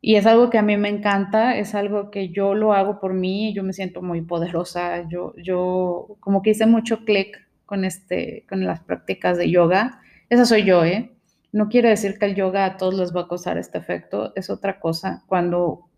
y 0.00 0.14
es 0.14 0.26
algo 0.26 0.48
que 0.48 0.58
a 0.58 0.62
mí 0.62 0.76
me 0.76 0.88
encanta, 0.88 1.56
es 1.56 1.74
algo 1.74 2.10
que 2.10 2.28
yo 2.28 2.54
lo 2.54 2.72
hago 2.72 3.00
por 3.00 3.14
mí, 3.14 3.52
yo 3.52 3.64
me 3.64 3.72
siento 3.72 4.00
muy 4.00 4.22
poderosa, 4.22 5.08
yo, 5.08 5.34
yo 5.36 6.16
como 6.20 6.40
que 6.42 6.50
hice 6.50 6.66
mucho 6.66 7.04
clic 7.04 7.48
con, 7.66 7.84
este, 7.84 8.46
con 8.48 8.64
las 8.64 8.80
prácticas 8.80 9.36
de 9.38 9.50
yoga. 9.50 10.00
Esa 10.30 10.46
soy 10.46 10.64
yo, 10.64 10.84
¿eh? 10.84 11.12
No 11.52 11.68
quiere 11.68 11.88
decir 11.88 12.18
que 12.18 12.26
el 12.26 12.36
yoga 12.36 12.64
a 12.64 12.76
todos 12.76 12.94
les 12.94 13.14
va 13.14 13.22
a 13.22 13.28
causar 13.28 13.58
este 13.58 13.78
efecto, 13.78 14.32
es 14.36 14.50
otra 14.50 14.78
cosa. 14.78 15.24
Cuando 15.26 15.88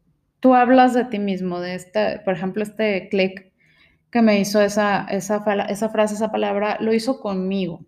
tú 0.40 0.54
hablas 0.54 0.95
de 0.95 1.04
ti 1.04 1.19
mismo, 1.19 1.61
de 1.61 1.75
este, 1.75 2.21
por 2.25 2.35
ejemplo, 2.35 2.62
este 2.62 3.09
clic 3.11 3.52
que 4.11 4.23
me 4.23 4.40
hizo 4.40 4.62
esa, 4.62 5.07
esa, 5.11 5.45
esa 5.69 5.88
frase, 5.90 6.14
esa 6.14 6.33
palabra, 6.33 6.78
lo 6.80 6.95
hizo 6.95 7.21
conmigo. 7.21 7.85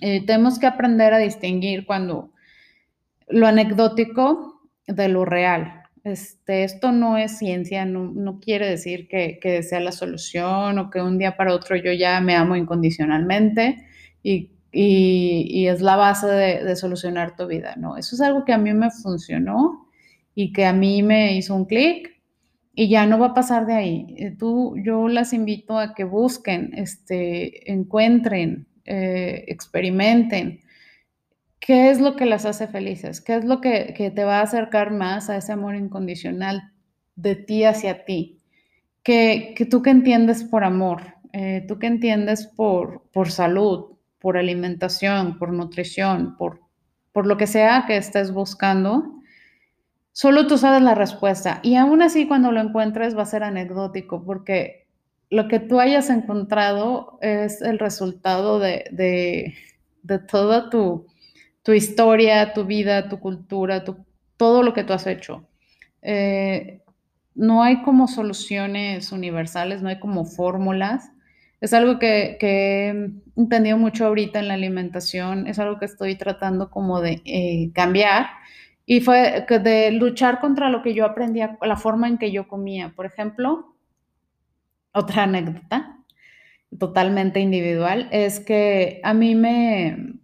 Eh, 0.00 0.24
tenemos 0.24 0.58
que 0.58 0.66
aprender 0.66 1.12
a 1.12 1.18
distinguir 1.18 1.84
cuando 1.84 2.32
lo 3.28 3.46
anecdótico 3.46 4.59
de 4.94 5.08
lo 5.08 5.24
real. 5.24 5.80
Este, 6.02 6.64
esto 6.64 6.92
no 6.92 7.18
es 7.18 7.36
ciencia, 7.38 7.84
no, 7.84 8.40
quiere 8.40 8.68
decir 8.68 9.06
que, 9.06 9.62
sea 9.62 9.80
la 9.80 9.92
solución 9.92 10.78
o 10.78 10.90
que 10.90 11.02
un 11.02 11.18
día 11.18 11.36
para 11.36 11.54
otro 11.54 11.76
yo 11.76 11.92
ya 11.92 12.20
me 12.20 12.34
amo 12.34 12.56
incondicionalmente 12.56 13.84
y, 14.22 14.50
es 14.72 15.82
la 15.82 15.96
base 15.96 16.26
de, 16.26 16.76
solucionar 16.76 17.36
tu 17.36 17.46
vida, 17.46 17.74
¿no? 17.76 17.96
Eso 17.96 18.14
es 18.14 18.20
algo 18.22 18.44
que 18.44 18.52
a 18.52 18.58
mí 18.58 18.72
me 18.72 18.90
funcionó 18.90 19.88
y 20.34 20.52
que 20.52 20.64
a 20.64 20.72
mí 20.72 21.02
me 21.02 21.36
hizo 21.36 21.54
un 21.54 21.66
clic 21.66 22.20
y 22.74 22.88
ya 22.88 23.04
no 23.04 23.18
va 23.18 23.28
a 23.28 23.34
pasar 23.34 23.66
de 23.66 23.74
ahí. 23.74 24.14
Eh, 24.16 24.30
tú, 24.30 24.76
yo 24.82 25.08
las 25.08 25.32
invito 25.32 25.78
a 25.78 25.94
que 25.94 26.04
busquen, 26.04 26.70
este, 26.74 27.70
encuentren, 27.70 28.68
eh, 28.84 29.44
experimenten 29.48 30.60
¿Qué 31.60 31.90
es 31.90 32.00
lo 32.00 32.16
que 32.16 32.24
las 32.24 32.46
hace 32.46 32.66
felices? 32.66 33.20
¿Qué 33.20 33.36
es 33.36 33.44
lo 33.44 33.60
que, 33.60 34.12
te 34.14 34.24
va 34.24 34.38
a 34.38 34.42
acercar 34.42 34.90
más 34.90 35.28
a 35.28 35.36
ese 35.36 35.52
amor 35.52 35.76
incondicional 35.76 36.72
de 37.16 37.36
ti 37.36 37.64
hacia 37.64 38.06
ti? 38.06 38.40
Que, 39.02 39.54
tú 39.70 39.82
que 39.82 39.90
entiendes 39.90 40.42
por 40.42 40.64
amor, 40.64 41.14
eh, 41.32 41.64
tú 41.68 41.78
que 41.78 41.86
entiendes 41.86 42.46
por, 42.46 43.02
por 43.12 43.30
salud, 43.30 43.96
por 44.18 44.38
alimentación, 44.38 45.38
por 45.38 45.52
nutrición, 45.52 46.36
por, 46.38 46.60
por 47.12 47.26
lo 47.26 47.36
que 47.36 47.46
sea 47.46 47.84
que 47.86 47.98
estés 47.98 48.32
buscando, 48.32 49.20
solo 50.12 50.46
tú 50.46 50.56
sabes 50.56 50.80
la 50.80 50.94
respuesta. 50.94 51.60
Y 51.62 51.76
aún 51.76 52.00
así 52.00 52.26
cuando 52.26 52.52
lo 52.52 52.60
encuentres 52.60 53.16
va 53.16 53.22
a 53.22 53.26
ser 53.26 53.42
anecdótico 53.42 54.24
porque 54.24 54.86
lo 55.28 55.46
que 55.46 55.60
tú 55.60 55.78
hayas 55.78 56.08
encontrado 56.08 57.18
es 57.20 57.60
el 57.60 57.78
resultado 57.78 58.58
de, 58.58 58.86
de, 58.92 59.54
de 60.02 60.18
toda 60.18 60.70
tu 60.70 61.06
tu 61.62 61.72
historia, 61.72 62.52
tu 62.52 62.64
vida, 62.64 63.08
tu 63.08 63.20
cultura, 63.20 63.84
todo 64.36 64.62
lo 64.62 64.72
que 64.72 64.84
tú 64.84 64.92
has 64.92 65.06
hecho. 65.06 65.48
Eh, 66.02 66.82
no 67.34 67.62
hay 67.62 67.82
como 67.82 68.08
soluciones 68.08 69.12
universales, 69.12 69.82
no 69.82 69.88
hay 69.88 69.98
como 69.98 70.24
fórmulas. 70.24 71.10
Es 71.60 71.74
algo 71.74 71.98
que, 71.98 72.38
he 72.40 72.88
entendido 73.36 73.76
mucho 73.76 74.06
ahorita 74.06 74.38
en 74.38 74.48
la 74.48 74.54
alimentación, 74.54 75.46
es 75.46 75.58
algo 75.58 75.78
que 75.78 75.84
estoy 75.84 76.16
tratando 76.16 76.70
como 76.70 77.00
de 77.00 77.22
eh, 77.24 77.70
cambiar 77.74 78.26
y 78.86 79.00
fue 79.00 79.46
de 79.48 79.92
luchar 79.92 80.40
contra 80.40 80.70
lo 80.70 80.82
que 80.82 80.94
yo 80.94 81.04
aprendía, 81.04 81.58
la 81.62 81.76
forma 81.76 82.08
en 82.08 82.18
que 82.18 82.32
yo 82.32 82.48
comía. 82.48 82.92
Por 82.96 83.06
ejemplo, 83.06 83.76
otra 84.92 85.24
anécdota 85.24 85.98
totalmente 86.78 87.40
individual 87.40 88.08
es 88.10 88.40
que 88.40 89.00
a 89.02 89.14
mí 89.14 89.34
me, 89.34 90.19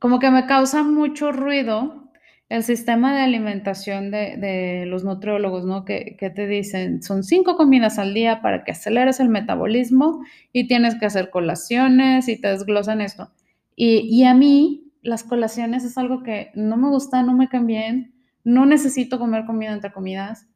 como 0.00 0.18
que 0.18 0.30
me 0.30 0.46
causa 0.46 0.82
mucho 0.82 1.30
ruido 1.30 2.10
el 2.48 2.64
sistema 2.64 3.14
de 3.14 3.22
alimentación 3.22 4.10
de, 4.10 4.84
los 4.86 5.04
nutriólogos, 5.04 5.64
¿no? 5.64 5.84
Que, 5.84 6.16
te 6.34 6.48
dicen, 6.48 7.00
son 7.00 7.22
cinco 7.22 7.56
comidas 7.56 8.00
al 8.00 8.12
día 8.12 8.42
para 8.42 8.64
que 8.64 8.72
aceleres 8.72 9.20
el 9.20 9.28
metabolismo 9.28 10.24
y 10.52 10.66
tienes 10.66 10.96
que 10.96 11.06
hacer 11.06 11.30
colaciones 11.30 12.28
y 12.28 12.40
te 12.40 12.48
desglosan 12.48 13.00
esto. 13.00 13.30
Y, 13.76 14.00
y 14.00 14.24
a 14.24 14.34
mí 14.34 14.90
las 15.02 15.22
colaciones 15.22 15.84
es 15.84 15.96
algo 15.96 16.24
que 16.24 16.50
no 16.54 16.76
me 16.76 16.88
gusta, 16.88 17.22
no 17.22 17.34
me 17.34 17.48
cambien, 17.48 18.12
no 18.42 18.66
necesito 18.66 19.20
comer 19.20 19.44
comida 19.44 19.72
entre 19.72 19.92
comidas. 19.92 20.49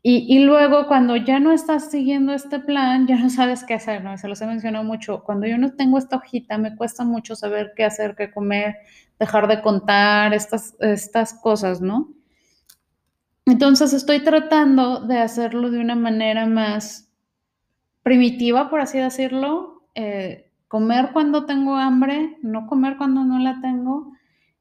Y, 0.00 0.44
luego 0.44 0.86
cuando 0.86 1.16
ya 1.16 1.40
no 1.40 1.52
estás 1.52 1.90
siguiendo 1.90 2.32
este 2.32 2.60
plan, 2.60 3.06
ya 3.06 3.16
no 3.16 3.28
sabes 3.30 3.64
qué 3.64 3.74
hacer, 3.74 4.02
¿no? 4.04 4.16
Se 4.16 4.28
los 4.28 4.40
he 4.40 4.46
mencionado 4.46 4.84
mucho. 4.84 5.22
Cuando 5.24 5.46
yo 5.46 5.58
no 5.58 5.74
tengo 5.74 5.98
esta 5.98 6.16
hojita, 6.16 6.56
me 6.56 6.76
cuesta 6.76 7.04
mucho 7.04 7.34
saber 7.34 7.72
qué 7.76 7.84
hacer, 7.84 8.14
qué 8.16 8.30
comer, 8.30 8.76
dejar 9.18 9.48
de 9.48 9.60
contar 9.60 10.32
estas, 10.34 10.76
estas 10.80 11.34
cosas, 11.34 11.80
¿no? 11.80 12.08
Entonces 13.44 13.92
estoy 13.92 14.20
tratando 14.20 15.00
de 15.00 15.18
hacerlo 15.18 15.70
de 15.70 15.80
una 15.80 15.96
manera 15.96 16.46
más 16.46 17.10
primitiva, 18.02 18.70
por 18.70 18.80
así 18.80 18.98
decirlo. 18.98 19.82
Eh, 19.94 20.52
comer 20.68 21.10
cuando 21.12 21.44
tengo 21.44 21.76
hambre, 21.76 22.38
no 22.42 22.66
comer 22.66 22.96
cuando 22.98 23.24
no 23.24 23.38
la 23.40 23.60
tengo 23.60 24.12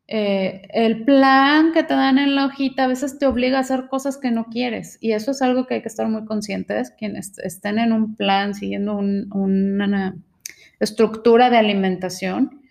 eh, 0.07 0.61
el 0.69 1.03
plan 1.03 1.73
que 1.73 1.83
te 1.83 1.93
dan 1.93 2.17
en 2.17 2.35
la 2.35 2.45
hojita 2.45 2.85
a 2.85 2.87
veces 2.87 3.19
te 3.19 3.25
obliga 3.25 3.57
a 3.57 3.61
hacer 3.61 3.87
cosas 3.89 4.17
que 4.17 4.31
no 4.31 4.45
quieres 4.45 4.97
y 5.01 5.11
eso 5.11 5.31
es 5.31 5.41
algo 5.41 5.67
que 5.67 5.75
hay 5.75 5.81
que 5.81 5.89
estar 5.89 6.07
muy 6.07 6.23
conscientes, 6.23 6.91
quienes 6.91 7.37
estén 7.39 7.77
en 7.77 7.91
un 7.91 8.15
plan 8.15 8.53
siguiendo 8.53 8.95
una 8.95 10.15
estructura 10.79 11.49
de 11.49 11.57
alimentación, 11.57 12.61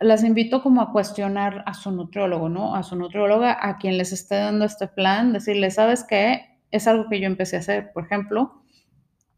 las 0.00 0.24
invito 0.24 0.62
como 0.62 0.80
a 0.80 0.92
cuestionar 0.92 1.62
a 1.66 1.74
su 1.74 1.90
nutriólogo, 1.90 2.48
¿no? 2.48 2.74
A 2.74 2.82
su 2.82 2.96
nutrióloga, 2.96 3.56
a 3.60 3.78
quien 3.78 3.98
les 3.98 4.12
esté 4.12 4.36
dando 4.36 4.64
este 4.64 4.88
plan, 4.88 5.32
decirle, 5.32 5.70
¿sabes 5.70 6.04
qué? 6.04 6.58
Es 6.70 6.86
algo 6.86 7.08
que 7.08 7.20
yo 7.20 7.26
empecé 7.26 7.56
a 7.56 7.60
hacer, 7.60 7.92
por 7.92 8.04
ejemplo, 8.04 8.63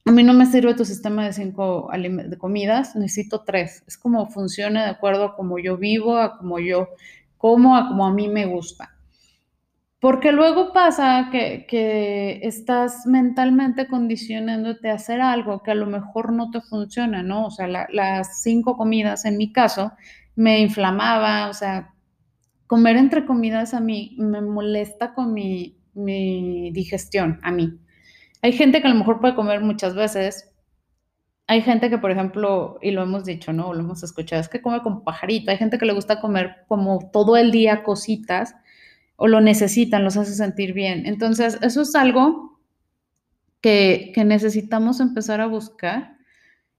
a 0.06 0.12
mí 0.12 0.22
no 0.22 0.32
me 0.32 0.46
sirve 0.46 0.74
tu 0.74 0.84
sistema 0.84 1.24
de 1.24 1.32
cinco 1.32 1.90
de 1.92 2.38
comidas, 2.38 2.94
necesito 2.94 3.42
tres. 3.42 3.82
Es 3.88 3.98
como 3.98 4.28
funciona 4.28 4.84
de 4.84 4.90
acuerdo 4.90 5.24
a 5.24 5.36
cómo 5.36 5.58
yo 5.58 5.76
vivo, 5.76 6.16
a 6.16 6.38
cómo 6.38 6.60
yo 6.60 6.88
como, 7.36 7.76
a 7.76 7.88
como 7.88 8.06
a 8.06 8.12
mí 8.12 8.28
me 8.28 8.46
gusta. 8.46 8.96
Porque 9.98 10.30
luego 10.30 10.72
pasa 10.72 11.28
que, 11.32 12.38
estás 12.42 13.06
mentalmente 13.06 13.88
condicionándote 13.88 14.90
a 14.90 14.94
hacer 14.94 15.20
algo 15.20 15.62
que 15.64 15.72
a 15.72 15.74
lo 15.74 15.86
mejor 15.86 16.32
no 16.32 16.50
te 16.52 16.60
funciona, 16.60 17.24
¿no? 17.24 17.46
O 17.46 17.50
sea, 17.50 17.66
las 17.66 18.42
cinco 18.42 18.76
comidas 18.76 19.24
en 19.24 19.36
mi 19.36 19.52
caso 19.52 19.92
me 20.36 20.60
inflamaba, 20.60 21.48
o 21.48 21.54
sea, 21.54 21.94
comer 22.68 22.96
entre 22.96 23.26
comidas 23.26 23.74
a 23.74 23.80
mí 23.80 24.14
me 24.18 24.40
molesta 24.40 25.14
con 25.14 25.32
mi, 25.32 25.76
mi 25.94 26.70
digestión, 26.70 27.40
a 27.42 27.50
mí. 27.50 27.80
Hay 28.42 28.52
gente 28.52 28.80
que 28.80 28.86
a 28.86 28.90
lo 28.90 28.96
mejor 28.96 29.20
puede 29.20 29.34
comer 29.34 29.60
muchas 29.60 29.94
veces. 29.94 30.52
Hay 31.46 31.62
gente 31.62 31.90
que, 31.90 31.98
por 31.98 32.10
ejemplo, 32.10 32.78
y 32.82 32.90
lo 32.90 33.02
hemos 33.02 33.24
dicho, 33.24 33.52
¿no? 33.52 33.72
Lo 33.72 33.80
hemos 33.80 34.02
escuchado, 34.02 34.40
es 34.40 34.48
que 34.48 34.62
come 34.62 34.82
con 34.82 35.04
pajarito. 35.04 35.50
Hay 35.50 35.58
gente 35.58 35.78
que 35.78 35.86
le 35.86 35.92
gusta 35.92 36.20
comer 36.20 36.64
como 36.68 37.10
todo 37.12 37.36
el 37.36 37.50
día 37.50 37.82
cositas 37.82 38.54
o 39.16 39.28
lo 39.28 39.40
necesitan, 39.40 40.04
los 40.04 40.16
hace 40.16 40.34
sentir 40.34 40.72
bien. 40.72 41.06
Entonces, 41.06 41.58
eso 41.62 41.82
es 41.82 41.94
algo 41.94 42.60
que, 43.60 44.12
que 44.14 44.24
necesitamos 44.24 45.00
empezar 45.00 45.40
a 45.40 45.46
buscar 45.46 46.16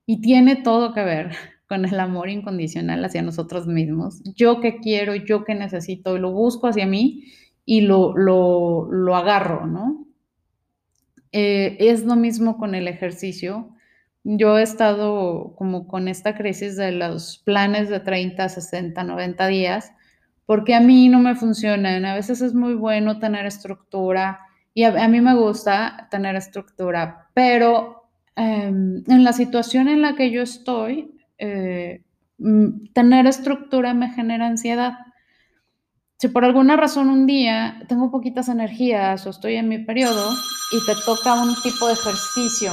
y 0.05 0.21
tiene 0.21 0.55
todo 0.55 0.93
que 0.93 1.03
ver 1.03 1.31
con 1.67 1.85
el 1.85 1.99
amor 1.99 2.29
incondicional 2.29 3.03
hacia 3.03 3.21
nosotros 3.21 3.67
mismos. 3.67 4.21
Yo 4.35 4.61
que 4.61 4.79
quiero, 4.79 5.15
yo 5.15 5.43
que 5.43 5.55
necesito, 5.55 6.15
y 6.15 6.19
lo 6.19 6.31
busco 6.31 6.67
hacia 6.67 6.85
mí 6.85 7.25
y 7.65 7.81
lo, 7.81 8.17
lo, 8.17 8.87
lo 8.89 9.15
agarro, 9.15 9.67
¿no? 9.67 10.06
Eh, 11.31 11.77
es 11.79 12.03
lo 12.03 12.15
mismo 12.15 12.57
con 12.57 12.75
el 12.75 12.87
ejercicio. 12.87 13.69
Yo 14.23 14.57
he 14.57 14.63
estado 14.63 15.55
como 15.55 15.87
con 15.87 16.07
esta 16.07 16.35
crisis 16.35 16.75
de 16.75 16.91
los 16.91 17.39
planes 17.39 17.89
de 17.89 17.99
30, 17.99 18.49
60, 18.49 19.03
90 19.03 19.47
días, 19.47 19.93
porque 20.45 20.75
a 20.75 20.81
mí 20.81 21.09
no 21.09 21.19
me 21.19 21.35
funcionan. 21.35 22.05
A 22.05 22.15
veces 22.15 22.41
es 22.41 22.53
muy 22.53 22.73
bueno 22.73 23.19
tener 23.19 23.45
estructura 23.45 24.41
y 24.73 24.83
a, 24.83 25.07
mí 25.07 25.21
me 25.21 25.35
gusta 25.35 26.07
tener 26.11 26.35
estructura, 26.35 27.29
pero 27.33 28.09
em, 28.35 29.03
en 29.07 29.23
la 29.23 29.33
situación 29.33 29.87
en 29.87 30.03
la 30.03 30.15
que 30.15 30.29
yo 30.29 30.43
estoy, 30.43 31.15
eh, 31.39 32.03
mm, 32.37 32.89
tener 32.93 33.25
estructura 33.25 33.95
me 33.95 34.11
genera 34.11 34.45
ansiedad 34.45 34.93
si 36.17 36.27
por 36.29 36.43
alguna 36.43 36.75
razón 36.75 37.09
un 37.09 37.27
día 37.27 37.81
tengo 37.87 38.09
poquitas 38.09 38.49
energías 38.49 39.25
o 39.27 39.29
estoy 39.29 39.55
en 39.55 39.69
mi 39.69 39.77
periodo 39.77 40.31
y 40.71 40.85
te 40.85 40.99
toca 41.05 41.41
un 41.41 41.55
tipo 41.61 41.87
de 41.87 41.93
ejercicio 41.93 42.71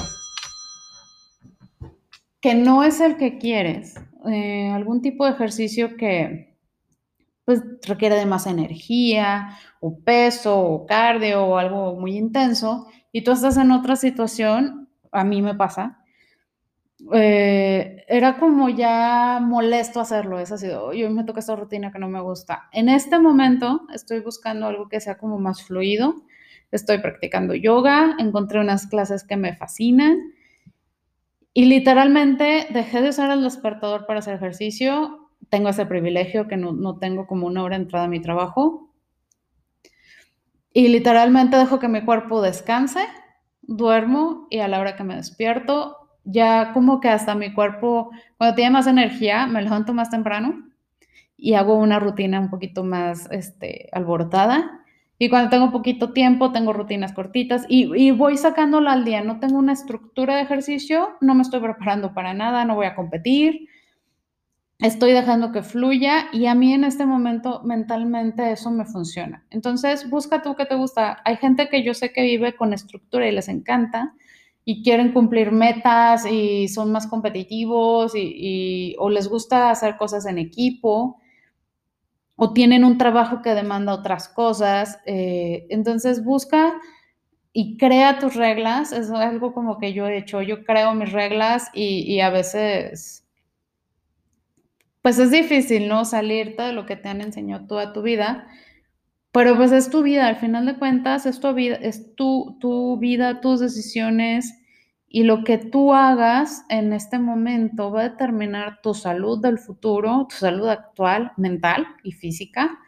que 2.41 2.55
no 2.55 2.83
es 2.83 3.01
el 3.01 3.17
que 3.17 3.39
quieres, 3.39 3.95
eh, 4.27 4.71
algún 4.71 5.01
tipo 5.01 5.25
de 5.25 5.33
ejercicio 5.33 5.97
que 5.97 6.59
pues 7.45 7.63
requiere 7.87 8.17
de 8.17 8.27
más 8.27 8.47
energía 8.47 9.59
o 9.81 9.99
peso 9.99 10.59
o 10.59 10.87
cardio 10.87 11.45
o 11.45 11.59
algo 11.59 11.95
muy 11.97 12.17
intenso 12.17 12.87
y 13.13 13.23
tú 13.23 13.33
estás 13.33 13.59
en 13.59 13.71
otra 13.71 13.97
situación, 13.97 14.89
a 15.13 15.25
mí 15.25 15.43
me 15.43 15.55
pasa, 15.55 16.04
eh, 17.13 18.05
era 18.09 18.39
como 18.39 18.69
ya 18.69 19.39
molesto 19.43 20.01
hacerlo, 20.01 20.39
es 20.39 20.53
así, 20.53 20.69
yo 20.69 21.11
me 21.11 21.25
toca 21.25 21.41
esta 21.41 21.57
rutina 21.57 21.93
que 21.93 21.99
no 21.99 22.09
me 22.09 22.21
gusta. 22.21 22.69
En 22.73 22.89
este 22.89 23.19
momento 23.19 23.83
estoy 23.93 24.21
buscando 24.21 24.67
algo 24.67 24.89
que 24.89 25.01
sea 25.01 25.19
como 25.19 25.39
más 25.39 25.63
fluido, 25.63 26.15
estoy 26.71 26.99
practicando 26.99 27.55
yoga, 27.55 28.17
encontré 28.19 28.61
unas 28.61 28.87
clases 28.87 29.25
que 29.25 29.37
me 29.37 29.55
fascinan 29.55 30.17
y 31.53 31.67
literalmente 31.67 32.67
dejé 32.71 33.01
de 33.01 33.11
usar 33.11 33.31
el 33.31 33.45
despertador 33.45 34.07
para 34.07 34.19
hacer 34.19 34.35
ejercicio, 34.35 35.31
tengo 35.51 35.69
ese 35.69 35.87
privilegio 35.87 36.49
que 36.49 36.57
no, 36.57 36.99
tengo 36.99 37.27
como 37.27 37.47
una 37.47 37.63
hora 37.63 37.77
entrada 37.77 38.07
a 38.07 38.09
mi 38.09 38.21
trabajo. 38.21 38.91
Y 40.73 40.89
literalmente 40.89 41.57
dejo 41.57 41.79
que 41.79 41.87
mi 41.87 42.05
cuerpo 42.05 42.43
descanse, 42.43 43.07
duermo 43.63 44.49
y 44.51 44.59
a 44.59 44.69
la 44.69 44.81
hora 44.81 44.97
que 44.97 45.05
me 45.05 45.15
despierto 45.15 46.04
ya 46.25 46.73
como 46.73 47.01
que 47.01 47.09
hasta 47.09 47.35
mi 47.35 47.53
cuerpo, 47.53 48.11
cuando 48.39 48.57
tiene 48.57 48.71
más 48.71 48.87
energía, 48.87 49.47
me 49.47 49.63
levanto 49.63 49.93
más 49.93 50.11
temprano 50.11 50.69
y 51.37 51.55
hago 51.55 51.77
una 51.77 51.99
rutina 51.99 52.41
un 52.41 52.51
poquito 52.51 52.85
más 52.85 53.31
este, 53.31 53.89
alborotada. 53.93 54.81
Y 55.19 55.29
cuando 55.29 55.51
tengo 55.51 55.71
poquito 55.71 56.13
tiempo, 56.13 56.51
tengo 56.53 56.73
rutinas 56.73 57.13
cortitas 57.13 57.67
y, 57.69 57.95
y 57.95 58.11
voy 58.11 58.37
sacándola 58.37 58.93
al 58.93 59.05
día. 59.05 59.23
No 59.23 59.39
tengo 59.39 59.59
una 59.59 59.73
estructura 59.73 60.37
de 60.37 60.43
ejercicio, 60.43 61.11
no 61.21 61.35
me 61.35 61.43
estoy 61.43 61.61
preparando 61.61 62.15
para 62.15 62.35
nada, 62.35 62.65
no 62.65 62.75
voy 62.75 62.87
a 62.87 62.95
competir. 62.95 63.69
Estoy 64.81 65.13
dejando 65.13 65.53
que 65.53 65.63
fluya 65.63 66.27
y 66.33 66.47
a 66.47 66.55
mí 66.55 66.73
en 66.73 66.83
este 66.83 67.07
momento 67.07 67.63
mentalmente 67.63 68.51
eso 68.51 68.71
me 68.73 68.85
funciona. 68.85 69.45
Entonces, 69.51 70.11
busca 70.11 70.43
tú 70.43 70.57
qué 70.57 70.67
te 70.67 70.75
gusta. 70.75 71.23
Hay 71.25 71.37
gente 71.37 71.69
que 71.69 71.85
yo 71.85 71.95
sé 71.95 72.13
que 72.13 72.23
vive 72.23 72.57
con 72.57 72.73
estructura 72.73 73.29
y 73.29 73.33
les 73.33 73.49
encanta 73.49 74.15
y 74.65 74.83
quieren 74.83 75.13
cumplir 75.13 75.53
metas 75.53 76.27
y 76.27 76.69
son 76.69 76.91
más 76.91 77.07
competitivos 77.07 78.13
y, 78.17 78.97
o 78.99 79.11
les 79.11 79.29
gusta 79.29 79.71
hacer 79.71 79.97
cosas 79.97 80.27
en 80.27 80.39
equipo 80.39 81.19
o 82.37 82.53
tienen 82.53 82.85
un 82.85 82.99
trabajo 82.99 83.43
que 83.43 83.55
demanda 83.55 83.95
otras 83.95 84.29
cosas. 84.29 84.99
Eh, 85.07 85.67
entonces 85.69 86.25
busca 86.25 86.75
y 87.53 87.77
crea 87.77 88.19
tus 88.19 88.35
reglas. 88.35 88.93
Es 88.93 89.11
algo 89.11 89.53
como 89.53 89.79
que 89.79 89.93
yo 89.93 90.07
he 90.09 90.19
hecho. 90.19 90.43
Yo 90.43 90.65
creo 90.65 90.95
mis 90.95 91.13
reglas 91.13 91.71
y, 91.75 92.01
y 92.13 92.21
a 92.21 92.31
veces, 92.31 93.27
pues 95.03 95.19
es 95.19 95.31
difícil, 95.31 95.89
¿no? 95.89 96.05
Salirte 96.05 96.63
de 96.63 96.73
lo 96.73 96.87
que 96.87 96.97
te 96.97 97.09
han 97.09 97.21
enseñado 97.21 97.67
toda 97.67 97.93
tu 97.93 98.03
vida. 98.03 98.49
Pero 99.35 99.57
pues 99.57 99.73
es 99.73 99.91
tu 99.91 100.05
vida, 100.05 100.29
al 100.29 100.37
final 100.37 100.65
de 100.65 100.77
cuentas 100.77 101.27
es 101.27 101.41
tu 101.41 101.53
vida, 101.53 101.75
es 101.75 102.15
tu, 102.15 102.57
tu 102.61 102.97
vida, 102.99 103.41
tus 103.41 103.59
decisiones 103.59 104.55
y 105.09 105.25
lo 105.25 105.43
que 105.43 105.59
tú 105.59 105.93
hagas 105.93 106.65
en 106.69 106.93
este 106.93 107.19
momento 107.19 107.91
va 107.91 108.03
a 108.03 108.09
determinar 108.11 108.81
tu 108.81 108.95
salud 108.95 109.43
del 109.43 109.59
futuro, 109.59 110.29
tu 110.31 110.37
salud 110.37 110.69
actual, 110.69 111.33
mental 111.37 111.85
y 112.05 112.13
física. 112.13 112.79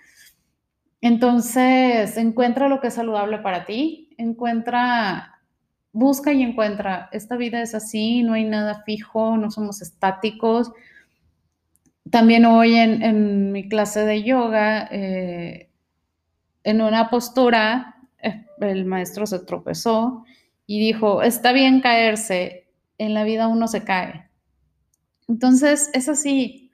Entonces, 1.00 2.16
encuentra 2.16 2.68
lo 2.68 2.80
que 2.80 2.88
es 2.88 2.94
saludable 2.94 3.38
para 3.38 3.64
ti, 3.64 4.10
encuentra, 4.16 5.40
busca 5.90 6.32
y 6.32 6.44
encuentra. 6.44 7.08
Esta 7.10 7.36
vida 7.36 7.60
es 7.60 7.74
así, 7.74 8.22
no 8.22 8.34
hay 8.34 8.44
nada 8.44 8.84
fijo, 8.84 9.36
no 9.36 9.50
somos 9.50 9.82
estáticos. 9.82 10.70
También 12.08 12.44
hoy 12.44 12.76
en, 12.76 13.50
mi 13.50 13.68
clase 13.68 14.04
de 14.04 14.22
yoga, 14.22 14.88
eh, 14.92 15.65
en 16.66 16.82
una 16.82 17.10
postura, 17.10 17.94
eh, 18.20 18.44
el 18.60 18.86
maestro 18.86 19.24
se 19.24 19.38
tropezó 19.38 20.24
y 20.66 20.80
dijo, 20.80 21.22
está 21.22 21.52
bien 21.52 21.80
caerse, 21.80 22.66
en 22.98 23.14
la 23.14 23.22
vida 23.22 23.46
uno 23.46 23.68
se 23.68 23.84
cae. 23.84 24.28
Entonces, 25.28 25.90
es 25.94 26.08
así, 26.08 26.72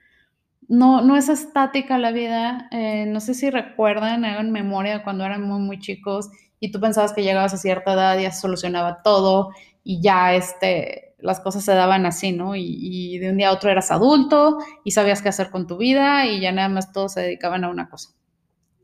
no, 0.67 1.01
no 1.01 1.15
es 1.15 1.29
estática 1.29 1.99
la 1.99 2.11
vida. 2.11 2.69
Eh, 2.71 3.05
no 3.05 3.19
sé 3.19 3.35
si 3.35 3.51
recuerdan, 3.51 4.25
hagan 4.25 4.51
memoria 4.51 5.03
cuando 5.03 5.25
eran 5.25 5.43
muy, 5.43 5.59
muy 5.59 5.79
chicos 5.79 6.31
y 6.59 6.71
tú 6.71 6.79
pensabas 6.79 7.13
que 7.13 7.21
llegabas 7.21 7.53
a 7.53 7.57
cierta 7.57 7.93
edad 7.93 8.17
y 8.17 8.23
ya 8.23 8.31
se 8.31 8.41
solucionaba 8.41 9.03
todo 9.03 9.51
y 9.83 10.01
ya 10.01 10.33
este, 10.33 11.13
las 11.19 11.39
cosas 11.39 11.63
se 11.65 11.73
daban 11.73 12.07
así, 12.07 12.31
¿no? 12.31 12.55
Y, 12.55 12.63
y, 12.65 13.19
de 13.19 13.29
un 13.29 13.37
día 13.37 13.49
a 13.49 13.53
otro 13.53 13.69
eras 13.69 13.91
adulto 13.91 14.57
y 14.83 14.89
sabías 14.89 15.21
qué 15.21 15.29
hacer 15.29 15.51
con 15.51 15.67
tu 15.67 15.77
vida 15.77 16.25
y 16.25 16.41
ya 16.41 16.51
nada 16.51 16.69
más 16.69 16.91
todos 16.91 17.13
se 17.13 17.21
dedicaban 17.21 17.63
a 17.63 17.69
una 17.69 17.89
cosa 17.89 18.09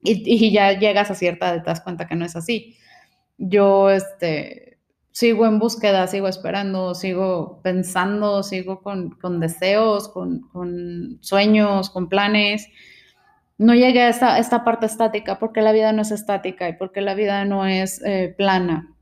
y, 0.02 0.52
ya 0.52 0.78
llegas 0.78 1.12
a 1.12 1.16
cierta 1.16 1.50
edad, 1.50 1.64
te 1.64 1.70
das 1.70 1.82
cuenta 1.82 2.08
que 2.08 2.16
no 2.16 2.26
es 2.26 2.36
así. 2.36 2.78
Yo 3.38 3.90
este, 3.90 4.80
sigo 5.12 5.46
en 5.46 5.60
búsqueda, 5.60 6.08
sigo 6.08 6.28
esperando, 6.28 6.96
sigo 6.96 7.62
pensando, 7.64 8.44
sigo 8.44 8.82
con, 8.82 9.40
deseos, 9.40 10.10
con, 10.10 11.20
sueños, 11.22 11.90
con 11.90 12.10
planes. 12.10 12.68
No 13.58 13.76
llegué 13.76 14.04
a 14.04 14.10
esta, 14.10 14.40
esta, 14.40 14.64
parte 14.64 14.86
estática 14.86 15.38
porque 15.40 15.62
la 15.62 15.74
vida 15.74 15.92
no 15.92 16.02
es 16.02 16.12
estática 16.12 16.70
y 16.70 16.74
porque 16.74 17.02
la 17.02 17.14
vida 17.14 17.44
no 17.46 17.66
es 17.66 18.02
eh, 18.06 18.34
plana 18.38 18.96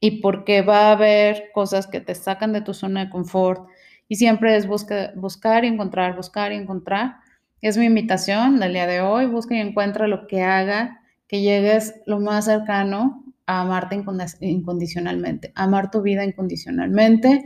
y 0.00 0.22
porque 0.22 0.62
va 0.62 0.88
a 0.88 0.92
haber 0.92 1.50
cosas 1.52 1.86
que 1.86 2.00
te 2.00 2.14
sacan 2.14 2.54
de 2.54 2.62
tu 2.62 2.72
zona 2.72 3.04
de 3.04 3.10
confort 3.10 3.68
y 4.08 4.16
siempre 4.16 4.56
es 4.56 4.66
buscar 4.66 5.64
y 5.64 5.68
encontrar, 5.68 6.16
buscar 6.16 6.52
y 6.52 6.56
encontrar 6.56 7.16
es 7.60 7.76
mi 7.76 7.86
invitación 7.86 8.58
del 8.58 8.72
día 8.72 8.86
de 8.86 9.00
hoy. 9.00 9.26
Busca 9.26 9.54
y 9.54 9.60
encuentra 9.60 10.06
lo 10.06 10.26
que 10.26 10.42
haga 10.42 11.00
que 11.30 11.42
llegues 11.42 11.94
lo 12.06 12.18
más 12.18 12.46
cercano 12.46 13.22
a 13.46 13.60
amarte 13.60 14.02
incondicionalmente, 14.40 15.52
amar 15.54 15.90
tu 15.92 16.02
vida 16.02 16.24
incondicionalmente. 16.24 17.44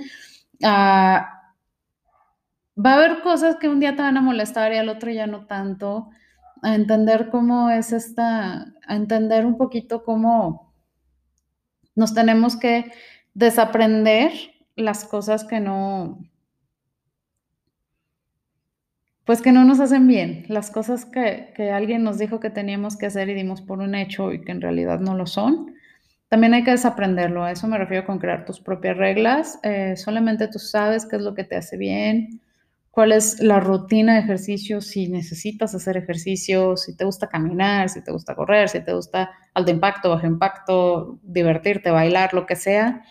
Ah, 0.63 1.53
va 2.75 2.93
a 2.93 2.95
haber 2.95 3.21
cosas 3.21 3.57
que 3.57 3.69
un 3.69 3.81
día 3.81 3.95
te 3.95 4.01
van 4.01 4.17
a 4.17 4.23
molestar 4.23 4.73
y 4.73 4.79
al 4.79 4.89
otro 4.89 5.11
ya 5.11 5.27
no 5.27 5.47
tanto. 5.47 6.09
A 6.63 6.75
entender 6.75 7.29
cómo 7.29 7.69
es 7.69 7.93
esta, 7.93 8.73
a 8.87 8.97
entender 8.97 9.45
un 9.45 9.59
poquito 9.59 10.03
cómo 10.03 10.73
nos 11.95 12.15
tenemos 12.15 12.57
que 12.57 12.91
desaprender 13.35 14.33
las 14.77 15.05
cosas 15.05 15.45
que 15.45 15.61
no, 15.61 16.21
pues 19.25 19.41
que 19.41 19.53
no 19.53 19.65
nos 19.65 19.81
hacen 19.81 20.07
bien, 20.07 20.45
las 20.49 20.71
cosas 20.71 21.07
que, 21.07 21.53
que, 21.57 21.71
alguien 21.71 22.05
nos 22.05 22.19
dijo 22.19 22.41
que 22.41 22.51
teníamos 22.51 22.97
que 22.97 23.07
hacer 23.07 23.29
y 23.31 23.35
dimos 23.35 23.63
por 23.63 23.79
un 23.79 23.95
hecho 23.95 24.33
y 24.33 24.43
que 24.43 24.53
en 24.53 24.61
realidad 24.61 25.01
no 25.01 25.15
lo 25.15 25.27
son. 25.27 25.75
También 26.29 26.53
hay 26.53 26.65
que 26.65 26.73
desaprenderlo, 26.73 27.45
a 27.45 27.53
eso 27.53 27.67
me 27.67 27.79
refiero 27.79 28.05
con 28.05 28.19
crear 28.19 28.45
tus 28.45 28.61
propias 28.61 28.97
reglas. 28.97 29.59
Eh, 29.63 29.97
solamente 29.97 30.49
tú 30.49 30.59
sabes 30.59 31.07
qué 31.07 31.17
es 31.17 31.23
lo 31.23 31.35
que 31.35 31.45
te 31.45 31.57
hace 31.57 31.77
bien, 31.77 32.41
cuál 32.91 33.13
es 33.13 33.41
la 33.41 33.61
rutina 33.61 34.15
de 34.15 34.21
ejercicio, 34.21 34.81
si 34.81 35.09
necesitas 35.09 35.75
hacer 35.75 35.97
ejercicio, 35.97 36.77
si 36.77 36.97
te 36.97 37.05
gusta 37.05 37.29
caminar, 37.29 37.89
si 37.89 38.03
te 38.05 38.13
gusta 38.13 38.35
correr, 38.35 38.69
si 38.69 38.81
te 38.81 38.93
gusta 38.93 39.31
alto 39.55 39.71
impacto, 39.71 40.11
bajo 40.11 40.27
impacto, 40.27 41.19
divertirte, 41.23 41.91
bailar, 41.91 42.35
lo 42.35 42.47
que 42.47 42.57
sea. 42.57 43.03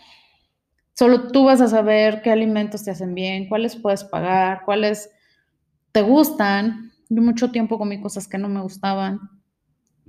Solo 0.93 1.29
tú 1.31 1.45
vas 1.45 1.59
a 1.59 1.67
saber 1.67 2.21
qué 2.21 2.31
alimentos 2.31 2.83
te 2.83 2.91
hacen 2.91 3.15
bien, 3.15 3.49
cuáles 3.49 3.75
puedes 3.75 4.03
pagar, 4.03 4.61
cuáles 4.63 5.09
te 5.93 6.01
gustan. 6.01 6.91
Yo 7.07 7.21
mucho 7.21 7.51
tiempo 7.51 7.77
comí 7.77 8.01
cosas 8.01 8.27
que 8.27 8.37
no 8.37 8.49
me 8.49 8.61
gustaban 8.61 9.19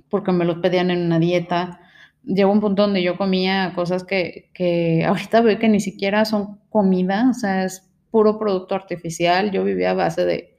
porque 0.09 0.31
me 0.31 0.43
los 0.43 0.57
pedían 0.57 0.91
en 0.91 1.05
una 1.05 1.19
dieta. 1.19 1.79
Llegó 2.23 2.51
un 2.51 2.59
punto 2.59 2.81
donde 2.81 3.03
yo 3.03 3.17
comía 3.17 3.71
cosas 3.75 4.03
que, 4.03 4.49
que 4.53 5.05
ahorita 5.05 5.41
veo 5.41 5.59
que 5.59 5.69
ni 5.69 5.79
siquiera 5.79 6.25
son 6.25 6.59
comida, 6.69 7.29
o 7.29 7.33
sea, 7.33 7.63
es 7.63 7.89
puro 8.11 8.39
producto 8.39 8.75
artificial. 8.75 9.51
Yo 9.51 9.63
vivía 9.63 9.91
a 9.91 9.93
base 9.93 10.25
de 10.25 10.57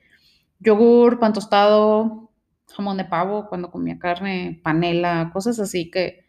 yogur, 0.60 1.18
pan 1.18 1.32
tostado, 1.32 2.30
jamón 2.74 2.96
de 2.96 3.04
pavo, 3.04 3.48
cuando 3.48 3.70
comía 3.70 3.98
carne, 3.98 4.60
panela, 4.62 5.30
cosas 5.32 5.58
así 5.58 5.90
que, 5.90 6.24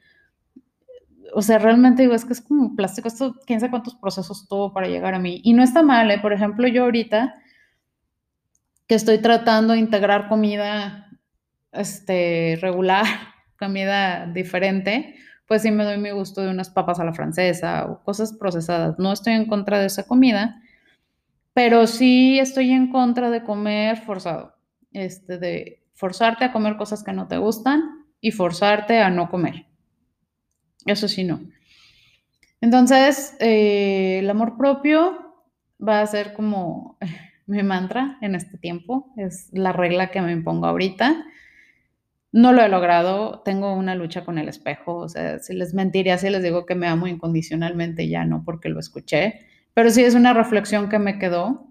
o 1.33 1.41
sea, 1.41 1.59
realmente 1.59 2.01
digo, 2.01 2.15
es 2.15 2.25
que 2.25 2.33
es 2.33 2.41
como 2.41 2.75
plástico, 2.75 3.07
esto, 3.07 3.35
quién 3.45 3.59
sabe 3.59 3.71
cuántos 3.71 3.95
procesos 3.95 4.47
tuvo 4.47 4.73
para 4.73 4.87
llegar 4.87 5.13
a 5.13 5.19
mí. 5.19 5.41
Y 5.43 5.53
no 5.53 5.61
está 5.61 5.83
mal, 5.83 6.09
¿eh? 6.09 6.19
por 6.19 6.33
ejemplo, 6.33 6.67
yo 6.67 6.83
ahorita 6.83 7.35
que 8.87 8.95
estoy 8.95 9.19
tratando 9.19 9.73
de 9.73 9.79
integrar 9.79 10.27
comida 10.27 11.09
este, 11.71 12.57
regular, 12.61 13.05
comida 13.59 14.27
diferente, 14.27 15.15
pues 15.47 15.61
sí 15.61 15.71
me 15.71 15.85
doy 15.85 15.97
mi 15.97 16.11
gusto 16.11 16.41
de 16.41 16.49
unas 16.49 16.69
papas 16.69 16.99
a 16.99 17.05
la 17.05 17.13
francesa 17.13 17.85
o 17.85 18.03
cosas 18.03 18.33
procesadas. 18.33 18.99
No 18.99 19.13
estoy 19.13 19.33
en 19.33 19.45
contra 19.45 19.79
de 19.79 19.87
esa 19.87 20.05
comida, 20.05 20.61
pero 21.53 21.87
sí 21.87 22.37
estoy 22.39 22.71
en 22.71 22.91
contra 22.91 23.29
de 23.29 23.43
comer 23.43 23.97
forzado, 23.97 24.55
este, 24.91 25.37
de 25.37 25.83
forzarte 25.93 26.45
a 26.45 26.51
comer 26.51 26.75
cosas 26.77 27.03
que 27.03 27.13
no 27.13 27.27
te 27.27 27.37
gustan 27.37 28.05
y 28.19 28.31
forzarte 28.31 28.99
a 28.99 29.09
no 29.09 29.29
comer. 29.29 29.65
Eso 30.85 31.07
sí, 31.07 31.23
no. 31.23 31.39
Entonces, 32.61 33.35
eh, 33.39 34.19
el 34.19 34.29
amor 34.29 34.57
propio 34.57 35.35
va 35.85 36.01
a 36.01 36.07
ser 36.07 36.33
como 36.33 36.97
mi 37.47 37.63
mantra 37.63 38.17
en 38.21 38.35
este 38.35 38.57
tiempo, 38.57 39.11
es 39.17 39.49
la 39.53 39.71
regla 39.71 40.11
que 40.11 40.21
me 40.21 40.31
impongo 40.31 40.67
ahorita. 40.67 41.25
No 42.31 42.51
lo 42.51 42.61
he 42.61 42.69
logrado, 42.69 43.41
tengo 43.43 43.73
una 43.73 43.95
lucha 43.95 44.25
con 44.25 44.37
el 44.37 44.49
espejo, 44.49 44.97
o 44.97 45.09
sea, 45.09 45.39
si 45.39 45.55
les 45.55 45.73
mentiría 45.73 46.17
si 46.17 46.29
les 46.29 46.43
digo 46.43 46.65
que 46.65 46.75
me 46.75 46.87
amo 46.87 47.07
incondicionalmente, 47.07 48.07
ya 48.07 48.25
no 48.25 48.43
porque 48.43 48.69
lo 48.69 48.79
escuché, 48.79 49.39
pero 49.73 49.89
sí 49.89 50.03
es 50.03 50.13
una 50.13 50.33
reflexión 50.33 50.89
que 50.89 50.99
me 50.99 51.17
quedó. 51.19 51.67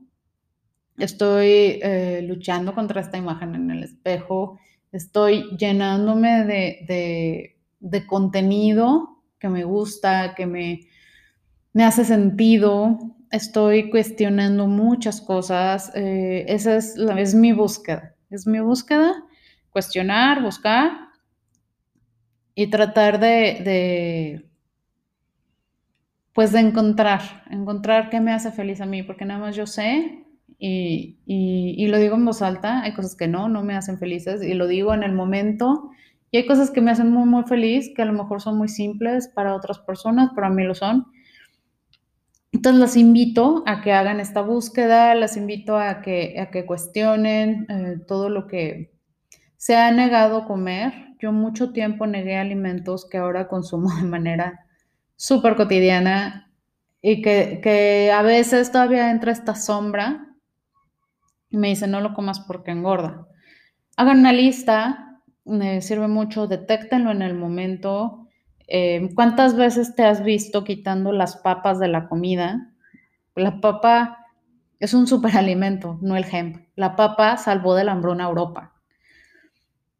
Estoy 0.98 1.78
eh, 1.82 2.24
luchando 2.26 2.74
contra 2.74 3.02
esta 3.02 3.18
imagen 3.18 3.54
en 3.54 3.70
el 3.70 3.82
espejo, 3.84 4.58
estoy 4.92 5.44
llenándome 5.58 6.44
de, 6.44 6.78
de, 6.88 7.58
de 7.80 8.06
contenido 8.06 9.22
que 9.38 9.50
me 9.50 9.64
gusta, 9.64 10.34
que 10.34 10.46
me, 10.46 10.80
me 11.74 11.84
hace 11.84 12.06
sentido, 12.06 12.98
estoy 13.30 13.90
cuestionando 13.90 14.66
muchas 14.66 15.20
cosas. 15.20 15.92
Eh, 15.94 16.44
esa 16.48 16.76
es, 16.76 16.96
la, 16.96 17.14
mi 17.14 17.52
búsqueda. 17.52 18.14
Es 18.30 18.46
mi 18.46 18.60
búsqueda, 18.60 19.24
cuestionar, 19.70 20.42
buscar 20.42 20.92
y 22.54 22.68
tratar 22.68 23.20
de, 23.20 23.60
de, 23.64 24.50
pues 26.32 26.52
de 26.52 26.60
encontrar, 26.60 27.44
encontrar 27.50 28.10
qué 28.10 28.20
me 28.20 28.32
hace 28.32 28.50
feliz 28.50 28.80
a 28.80 28.86
mí, 28.86 29.02
porque 29.02 29.24
nada 29.24 29.40
más 29.40 29.54
yo 29.54 29.66
sé 29.66 30.24
y, 30.58 31.18
y, 31.26 31.74
y, 31.76 31.86
lo 31.88 31.98
digo 31.98 32.16
en 32.16 32.24
voz 32.24 32.40
alta, 32.42 32.82
hay 32.82 32.94
cosas 32.94 33.14
que 33.14 33.28
no, 33.28 33.48
no 33.48 33.62
me 33.62 33.76
hacen 33.76 33.98
felices 33.98 34.42
y 34.42 34.54
lo 34.54 34.66
digo 34.66 34.94
en 34.94 35.02
el 35.02 35.12
momento 35.12 35.90
y 36.30 36.38
hay 36.38 36.46
cosas 36.46 36.70
que 36.70 36.80
me 36.80 36.90
hacen 36.90 37.10
muy, 37.10 37.28
muy 37.28 37.44
feliz, 37.44 37.92
que 37.94 38.02
a 38.02 38.06
lo 38.06 38.12
mejor 38.12 38.40
son 38.40 38.58
muy 38.58 38.68
simples 38.68 39.28
para 39.28 39.54
otras 39.54 39.78
personas, 39.78 40.30
pero 40.34 40.46
a 40.46 40.50
mí 40.50 40.64
lo 40.64 40.74
son 40.74 41.06
entonces 42.56 42.80
las 42.80 42.96
invito 42.96 43.62
a 43.66 43.82
que 43.82 43.92
hagan 43.92 44.18
esta 44.18 44.40
búsqueda, 44.40 45.14
las 45.14 45.36
invito 45.36 45.76
a 45.76 46.00
que, 46.00 46.40
a 46.40 46.50
que 46.50 46.64
cuestionen 46.64 47.66
eh, 47.68 47.98
todo 48.08 48.30
lo 48.30 48.46
que 48.46 48.94
se 49.58 49.76
ha 49.76 49.90
negado 49.92 50.46
comer. 50.46 50.94
Yo 51.20 51.32
mucho 51.32 51.74
tiempo 51.74 52.06
negué 52.06 52.38
alimentos 52.38 53.06
que 53.06 53.18
ahora 53.18 53.48
consumo 53.48 53.94
de 54.00 54.04
manera 54.04 54.66
súper 55.16 55.54
cotidiana 55.54 56.50
y 57.02 57.20
que, 57.20 57.60
que, 57.62 58.10
a 58.10 58.22
veces 58.22 58.72
todavía 58.72 59.10
entra 59.10 59.32
esta 59.32 59.54
sombra 59.54 60.34
y 61.50 61.58
me 61.58 61.68
dice 61.68 61.86
no 61.86 62.00
lo 62.00 62.14
comas 62.14 62.40
porque 62.40 62.70
engorda. 62.70 63.26
Hagan 63.98 64.20
una 64.20 64.32
lista, 64.32 65.20
me 65.44 65.82
sirve 65.82 66.08
mucho, 66.08 66.46
detéctenlo 66.46 67.10
en 67.10 67.20
el 67.20 67.34
momento, 67.34 68.25
eh, 68.68 69.10
¿Cuántas 69.14 69.56
veces 69.56 69.94
te 69.94 70.04
has 70.04 70.24
visto 70.24 70.64
quitando 70.64 71.12
las 71.12 71.36
papas 71.36 71.78
de 71.78 71.88
la 71.88 72.08
comida? 72.08 72.72
La 73.34 73.60
papa 73.60 74.26
es 74.80 74.94
un 74.94 75.06
superalimento, 75.06 75.98
no 76.02 76.16
el 76.16 76.24
hemp. 76.30 76.66
La 76.74 76.96
papa 76.96 77.36
salvó 77.36 77.74
de 77.74 77.84
la 77.84 77.92
hambruna 77.92 78.24
a 78.24 78.28
Europa. 78.28 78.72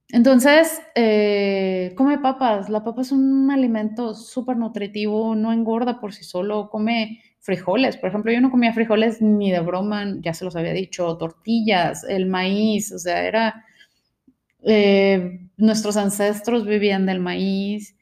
Entonces, 0.08 0.80
eh, 0.94 1.92
come 1.96 2.18
papas. 2.18 2.68
La 2.68 2.84
papa 2.84 3.02
es 3.02 3.12
un 3.12 3.50
alimento 3.50 4.14
súper 4.14 4.56
nutritivo, 4.56 5.34
no 5.34 5.52
engorda 5.52 6.00
por 6.00 6.12
sí 6.12 6.24
solo. 6.24 6.68
Come 6.70 7.20
frijoles. 7.40 7.96
Por 7.96 8.08
ejemplo, 8.08 8.32
yo 8.32 8.40
no 8.40 8.50
comía 8.50 8.72
frijoles 8.72 9.22
ni 9.22 9.52
de 9.52 9.60
broma, 9.60 10.04
ya 10.20 10.34
se 10.34 10.44
los 10.44 10.56
había 10.56 10.72
dicho, 10.72 11.16
tortillas, 11.16 12.04
el 12.04 12.26
maíz, 12.26 12.92
o 12.92 12.98
sea, 12.98 13.24
era... 13.24 13.64
Eh, 14.68 15.40
nuestros 15.56 15.96
ancestros 15.96 16.66
vivían 16.66 17.06
del 17.06 17.20
maíz, 17.20 17.95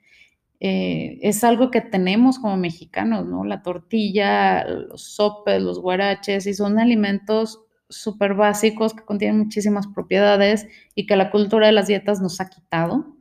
eh, 0.66 1.18
es 1.20 1.44
algo 1.44 1.70
que 1.70 1.82
tenemos 1.82 2.38
como 2.38 2.56
mexicanos, 2.56 3.26
¿no? 3.26 3.44
La 3.44 3.62
tortilla, 3.62 4.64
los 4.64 5.02
sopes, 5.02 5.60
los 5.60 5.78
guaraches, 5.78 6.46
y 6.46 6.54
son 6.54 6.78
alimentos 6.78 7.60
súper 7.90 8.32
básicos 8.32 8.94
que 8.94 9.04
contienen 9.04 9.40
muchísimas 9.40 9.86
propiedades 9.88 10.66
y 10.94 11.04
que 11.04 11.16
la 11.16 11.30
cultura 11.30 11.66
de 11.66 11.74
las 11.74 11.86
dietas 11.86 12.22
nos 12.22 12.40
ha 12.40 12.48
quitado. 12.48 13.14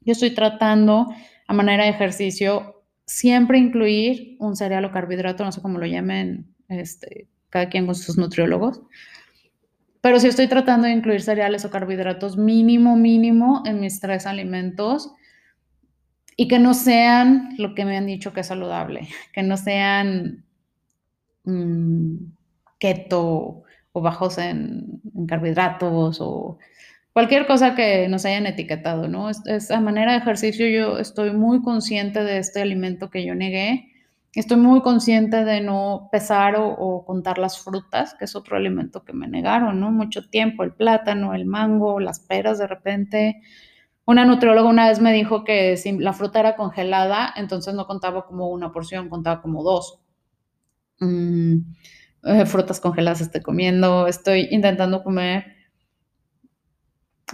Yo 0.00 0.10
estoy 0.10 0.34
tratando 0.34 1.06
a 1.46 1.52
manera 1.54 1.84
de 1.84 1.90
ejercicio 1.90 2.82
siempre 3.06 3.58
incluir 3.58 4.34
un 4.40 4.56
cereal 4.56 4.84
o 4.84 4.90
carbohidrato, 4.90 5.44
no 5.44 5.52
sé 5.52 5.62
cómo 5.62 5.78
lo 5.78 5.86
llamen 5.86 6.56
este, 6.66 7.28
cada 7.50 7.68
quien 7.68 7.86
con 7.86 7.94
sus 7.94 8.18
nutriólogos, 8.18 8.80
pero 10.00 10.18
sí 10.18 10.26
estoy 10.26 10.48
tratando 10.48 10.88
de 10.88 10.94
incluir 10.94 11.22
cereales 11.22 11.64
o 11.64 11.70
carbohidratos 11.70 12.36
mínimo, 12.36 12.96
mínimo 12.96 13.62
en 13.64 13.78
mis 13.78 14.00
tres 14.00 14.26
alimentos 14.26 15.14
y 16.40 16.48
que 16.48 16.58
no 16.58 16.72
sean 16.72 17.54
lo 17.58 17.74
que 17.74 17.84
me 17.84 17.98
han 17.98 18.06
dicho 18.06 18.32
que 18.32 18.40
es 18.40 18.46
saludable, 18.46 19.08
que 19.34 19.42
no 19.42 19.58
sean 19.58 20.46
mmm, 21.44 22.16
keto 22.78 23.64
o 23.92 24.00
bajos 24.00 24.38
en, 24.38 25.02
carbohidratos 25.28 26.16
o 26.22 26.56
cualquier 27.12 27.46
cosa 27.46 27.74
que 27.74 28.08
nos 28.08 28.24
hayan 28.24 28.46
etiquetado, 28.46 29.06
¿no? 29.06 29.28
Es, 29.28 29.42
es, 29.44 29.70
a 29.70 29.82
manera 29.82 30.12
de 30.12 30.18
ejercicio 30.20 30.66
yo 30.66 30.96
estoy 30.96 31.32
muy 31.32 31.60
consciente 31.60 32.24
de 32.24 32.38
este 32.38 32.62
alimento 32.62 33.10
que 33.10 33.22
yo 33.26 33.34
negué, 33.34 33.92
estoy 34.32 34.56
muy 34.56 34.80
consciente 34.80 35.44
de 35.44 35.60
no 35.60 36.08
pesar 36.10 36.56
o, 36.56 36.70
o 36.70 37.04
contar 37.04 37.36
las 37.36 37.62
frutas, 37.62 38.14
que 38.14 38.24
es 38.24 38.34
otro 38.34 38.56
alimento 38.56 39.04
que 39.04 39.12
me 39.12 39.28
negaron, 39.28 39.78
¿no? 39.78 39.90
Mucho 39.90 40.30
tiempo, 40.30 40.64
el 40.64 40.72
plátano, 40.72 41.34
el 41.34 41.44
mango, 41.44 42.00
las 42.00 42.18
peras 42.18 42.58
de 42.58 42.66
repente, 42.66 43.42
una 44.10 44.24
nutrióloga 44.24 44.68
una 44.68 44.88
vez 44.88 45.00
me 45.00 45.12
dijo 45.12 45.44
que 45.44 45.76
si 45.76 45.92
la 45.92 46.12
fruta 46.12 46.40
era 46.40 46.56
congelada, 46.56 47.32
entonces 47.36 47.74
no 47.74 47.86
contaba 47.86 48.26
como 48.26 48.48
una 48.50 48.72
porción, 48.72 49.08
contaba 49.08 49.40
como 49.40 49.62
dos. 49.62 50.00
Mm, 50.98 51.58
eh, 52.24 52.44
frutas 52.44 52.80
congeladas 52.80 53.20
estoy 53.20 53.40
comiendo, 53.40 54.08
estoy 54.08 54.48
intentando 54.50 55.04
comer, 55.04 55.44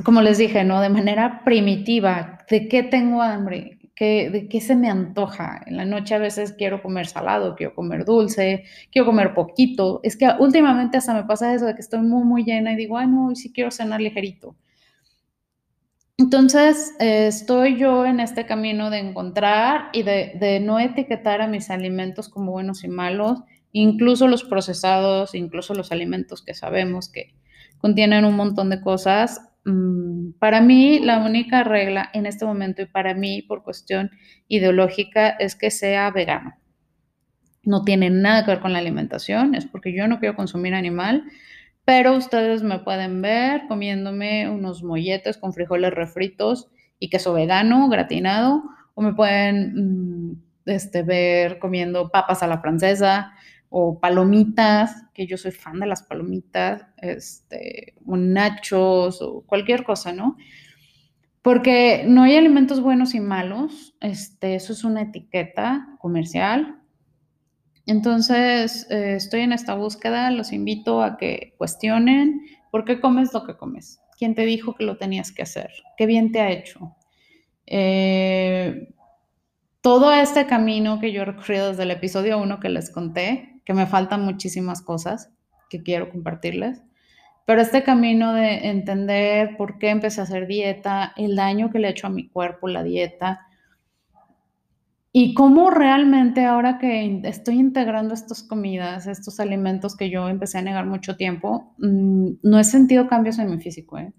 como 0.05 0.21
les 0.21 0.37
dije, 0.37 0.65
¿no? 0.65 0.83
De 0.83 0.91
manera 0.91 1.43
primitiva, 1.45 2.41
¿de 2.51 2.69
qué 2.69 2.83
tengo 2.83 3.23
hambre? 3.23 3.79
¿Qué, 3.95 4.29
¿De 4.31 4.47
qué 4.47 4.61
se 4.61 4.77
me 4.77 4.91
antoja? 4.91 5.63
En 5.67 5.79
la 5.79 5.87
noche 5.87 6.15
a 6.15 6.19
veces 6.19 6.53
quiero 6.53 6.83
comer 6.83 7.07
salado, 7.07 7.55
quiero 7.57 7.75
comer 7.75 8.05
dulce, 8.05 8.65
quiero 8.93 9.07
comer 9.07 9.33
poquito. 9.33 10.01
Es 10.03 10.19
que 10.19 10.29
últimamente 10.39 10.99
hasta 10.99 11.15
me 11.15 11.25
pasa 11.25 11.55
eso 11.55 11.65
de 11.65 11.75
que 11.75 11.81
estoy 11.81 12.01
muy, 12.01 12.25
muy 12.25 12.45
llena 12.45 12.73
y 12.75 12.77
digo, 12.77 12.99
ay, 12.99 13.07
no, 13.09 13.29
hoy 13.29 13.37
sí 13.37 13.51
quiero 13.55 13.71
cenar 13.71 14.03
ligerito. 14.03 14.57
Entonces, 16.19 16.95
eh, 16.99 17.27
estoy 17.27 17.79
yo 17.79 18.07
en 18.07 18.21
este 18.21 18.47
camino 18.47 18.91
de 18.91 18.99
encontrar 18.99 19.91
y 19.93 20.03
de, 20.03 20.33
de, 20.41 20.61
no 20.61 20.81
etiquetar 20.81 21.43
a 21.43 21.47
mis 21.47 21.71
alimentos 21.71 22.29
como 22.29 22.53
buenos 22.53 22.85
y 22.85 22.89
malos 22.89 23.43
incluso 23.79 24.27
los 24.27 24.43
procesados, 24.43 25.35
incluso 25.35 25.75
los 25.75 25.93
alimentos 25.93 26.43
que 26.43 26.55
sabemos 26.55 27.11
que 27.11 27.35
contienen 27.77 28.25
un 28.25 28.35
montón 28.35 28.71
de 28.71 28.81
cosas. 28.81 29.41
Mm, 29.67 30.31
para 30.39 30.63
mí, 30.63 30.99
la 31.01 31.19
única 31.19 31.63
regla 31.63 32.09
en 32.15 32.25
este 32.25 32.47
momento 32.47 32.81
y 32.81 32.87
para 32.87 33.13
mí, 33.13 33.43
por 33.43 33.63
cuestión 33.63 34.11
ideológica, 34.49 35.29
es 35.29 35.57
que 35.57 35.71
sea 35.71 36.11
vegano. 36.11 36.55
No 37.65 37.83
tiene 37.83 38.09
nada 38.09 38.45
que 38.45 38.53
ver 38.53 38.61
con 38.61 38.73
la 38.73 38.79
alimentación, 38.79 39.55
es 39.55 39.67
porque 39.67 39.95
yo 39.95 40.09
no 40.09 40.21
quiero 40.21 40.37
consumir 40.37 40.73
animal, 40.73 41.25
pero 41.87 42.17
ustedes 42.17 42.65
me 42.65 42.81
pueden 42.81 43.23
ver 43.23 43.69
comiéndome 43.69 44.51
unos 44.51 44.83
molletes 44.83 45.39
con 45.39 45.53
frijoles 45.53 45.95
refritos 45.95 46.69
y 46.99 47.09
queso 47.09 47.33
vegano 47.33 47.89
gratinado, 47.89 48.65
o 48.95 49.03
me 49.03 49.15
pueden 49.15 50.33
mm, 50.33 50.43
este, 50.67 51.05
ver 51.05 51.61
comiendo 51.61 52.11
papas 52.11 52.43
a 52.43 52.49
la 52.49 52.61
francesa 52.61 53.33
o 53.69 54.01
palomitas, 54.01 55.05
que 55.15 55.29
yo 55.29 55.37
soy 55.37 55.53
fan 55.53 55.79
de 55.79 55.87
las 55.87 56.03
palomitas, 56.03 56.87
este, 56.97 57.95
o 58.05 58.17
nachos 58.17 59.23
o 59.23 59.43
cualquier 59.47 59.85
cosa, 59.85 60.13
¿no? 60.13 60.37
Porque 61.41 62.05
no 62.09 62.25
hay 62.25 62.37
alimentos 62.37 62.81
buenos 62.81 63.15
y 63.15 63.21
malos, 63.21 63.95
este, 64.01 64.57
eso 64.57 64.73
es 64.73 64.83
una 64.83 65.03
etiqueta 65.03 65.87
comercial. 66.01 66.81
Entonces, 67.87 68.91
eh, 68.91 69.15
estoy 69.15 69.43
en 69.43 69.53
esta 69.53 69.75
búsqueda, 69.75 70.31
los 70.33 70.53
invito 70.53 71.03
a 71.03 71.17
que 71.17 71.55
cuestionen 71.57 72.43
por 72.73 72.85
qué 72.85 73.01
comes 73.01 73.33
lo 73.33 73.45
que 73.45 73.57
comes, 73.57 74.01
quién 74.19 74.35
te 74.35 74.45
dijo 74.45 74.75
que 74.75 74.85
lo 74.85 74.97
tenías 74.97 75.31
que 75.31 75.43
hacer, 75.43 75.71
qué 75.97 76.07
bien 76.07 76.33
te 76.33 76.41
ha 76.41 76.51
hecho. 76.51 76.97
Eh, 77.65 78.93
todo 79.81 80.13
este 80.13 80.47
camino 80.47 80.99
que 80.99 81.13
yo 81.13 81.23
he 81.23 81.25
recorrido 81.25 81.69
desde 81.69 81.85
el 81.85 81.93
episodio 81.93 82.39
1 82.39 82.59
que 82.59 82.69
les 82.69 82.91
conté, 82.91 83.61
que 83.65 83.73
me 83.73 83.87
faltan 83.87 84.25
muchísimas 84.25 84.83
cosas 84.83 85.31
que 85.71 85.85
quiero 85.85 86.11
compartirles, 86.11 86.83
pero 87.45 87.61
este 87.61 87.85
camino 87.85 88.33
de 88.33 88.69
entender 88.69 89.57
por 89.57 89.79
qué 89.79 89.91
empecé 89.91 90.21
a 90.21 90.25
hacer 90.25 90.49
dieta, 90.49 91.13
el 91.17 91.37
daño 91.37 91.71
que 91.71 91.79
le 91.79 91.87
he 91.87 91.91
hecho 91.93 92.09
a 92.09 92.11
mi 92.11 92.29
cuerpo, 92.29 92.67
la 92.67 92.83
dieta, 92.83 93.46
y 95.19 95.33
cómo 95.33 95.71
realmente 95.71 96.45
ahora 96.45 96.77
que 96.77 97.23
estoy 97.25 97.55
integrando 97.55 98.13
estas 98.13 98.43
comidas, 98.43 99.07
estos 99.07 99.41
alimentos 99.41 99.97
que 99.97 100.11
yo 100.11 100.29
empecé 100.29 100.59
a 100.59 100.63
negar 100.63 100.85
mucho 100.85 101.17
tiempo, 101.17 101.75
mm, 101.79 102.33
no 102.43 102.59
he 102.59 102.65
sentido 102.65 103.09
cambios 103.09 103.39
en 103.39 103.51
mi 103.51 103.59
físico. 103.59 103.97
¿eh? 103.97 104.13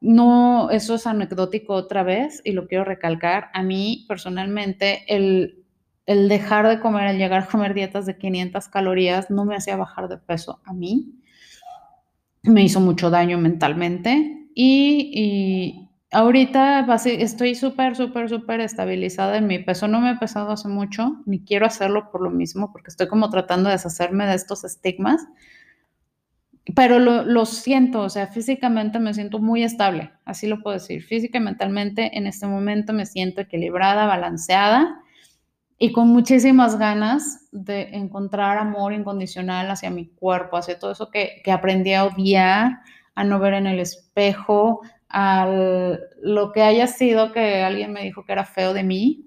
No, 0.00 0.70
eso 0.70 0.96
es 0.96 1.06
anecdótico 1.06 1.72
otra 1.74 2.02
vez 2.02 2.42
y 2.44 2.50
lo 2.50 2.66
quiero 2.66 2.82
recalcar. 2.82 3.46
A 3.54 3.62
mí 3.62 4.06
personalmente 4.08 5.04
el, 5.06 5.64
el 6.04 6.28
dejar 6.28 6.66
de 6.66 6.80
comer, 6.80 7.10
el 7.10 7.18
llegar 7.18 7.44
a 7.44 7.46
comer 7.46 7.72
dietas 7.72 8.04
de 8.04 8.18
500 8.18 8.66
calorías 8.66 9.30
no 9.30 9.44
me 9.44 9.54
hacía 9.54 9.76
bajar 9.76 10.08
de 10.08 10.18
peso 10.18 10.60
a 10.64 10.72
mí. 10.72 11.14
Me 12.42 12.64
hizo 12.64 12.80
mucho 12.80 13.08
daño 13.08 13.38
mentalmente 13.38 14.48
y, 14.52 15.87
Ahorita 16.10 16.86
estoy 17.04 17.54
súper, 17.54 17.94
súper, 17.94 18.30
súper 18.30 18.60
estabilizada 18.60 19.36
en 19.36 19.46
mi 19.46 19.58
peso. 19.58 19.88
No 19.88 20.00
me 20.00 20.12
he 20.12 20.16
pesado 20.16 20.50
hace 20.50 20.68
mucho, 20.68 21.22
ni 21.26 21.44
quiero 21.44 21.66
hacerlo 21.66 22.10
por 22.10 22.22
lo 22.22 22.30
mismo, 22.30 22.72
porque 22.72 22.88
estoy 22.88 23.08
como 23.08 23.28
tratando 23.28 23.68
de 23.68 23.74
deshacerme 23.74 24.26
de 24.26 24.34
estos 24.34 24.64
estigmas. 24.64 25.26
Pero 26.74 26.98
lo, 26.98 27.46
siento, 27.46 28.00
o 28.02 28.08
sea, 28.08 28.26
físicamente 28.26 28.98
me 28.98 29.14
siento 29.14 29.38
muy 29.38 29.62
estable, 29.62 30.12
así 30.24 30.46
lo 30.46 30.62
puedo 30.62 30.74
decir. 30.74 31.02
Física 31.02 31.38
y 31.38 31.42
mentalmente 31.42 32.16
en 32.16 32.26
este 32.26 32.46
momento 32.46 32.92
me 32.92 33.06
siento 33.06 33.42
equilibrada, 33.42 34.06
balanceada 34.06 35.02
y 35.78 35.92
con 35.92 36.08
muchísimas 36.08 36.78
ganas 36.78 37.48
de 37.52 37.90
encontrar 37.94 38.58
amor 38.58 38.92
incondicional 38.92 39.70
hacia 39.70 39.90
mi 39.90 40.08
cuerpo, 40.08 40.56
hacia 40.56 40.78
todo 40.78 40.92
eso 40.92 41.10
que, 41.10 41.40
que 41.42 41.52
aprendí 41.52 41.94
a 41.94 42.04
odiar, 42.04 42.80
a 43.14 43.24
no 43.24 43.38
ver 43.38 43.54
en 43.54 43.66
el 43.66 43.80
espejo, 43.80 44.82
a 45.08 45.46
lo 46.22 46.52
que 46.52 46.62
haya 46.62 46.86
sido 46.86 47.32
que 47.32 47.62
alguien 47.62 47.92
me 47.92 48.02
dijo 48.02 48.24
que 48.24 48.32
era 48.32 48.44
feo 48.44 48.74
de 48.74 48.82
mí 48.82 49.26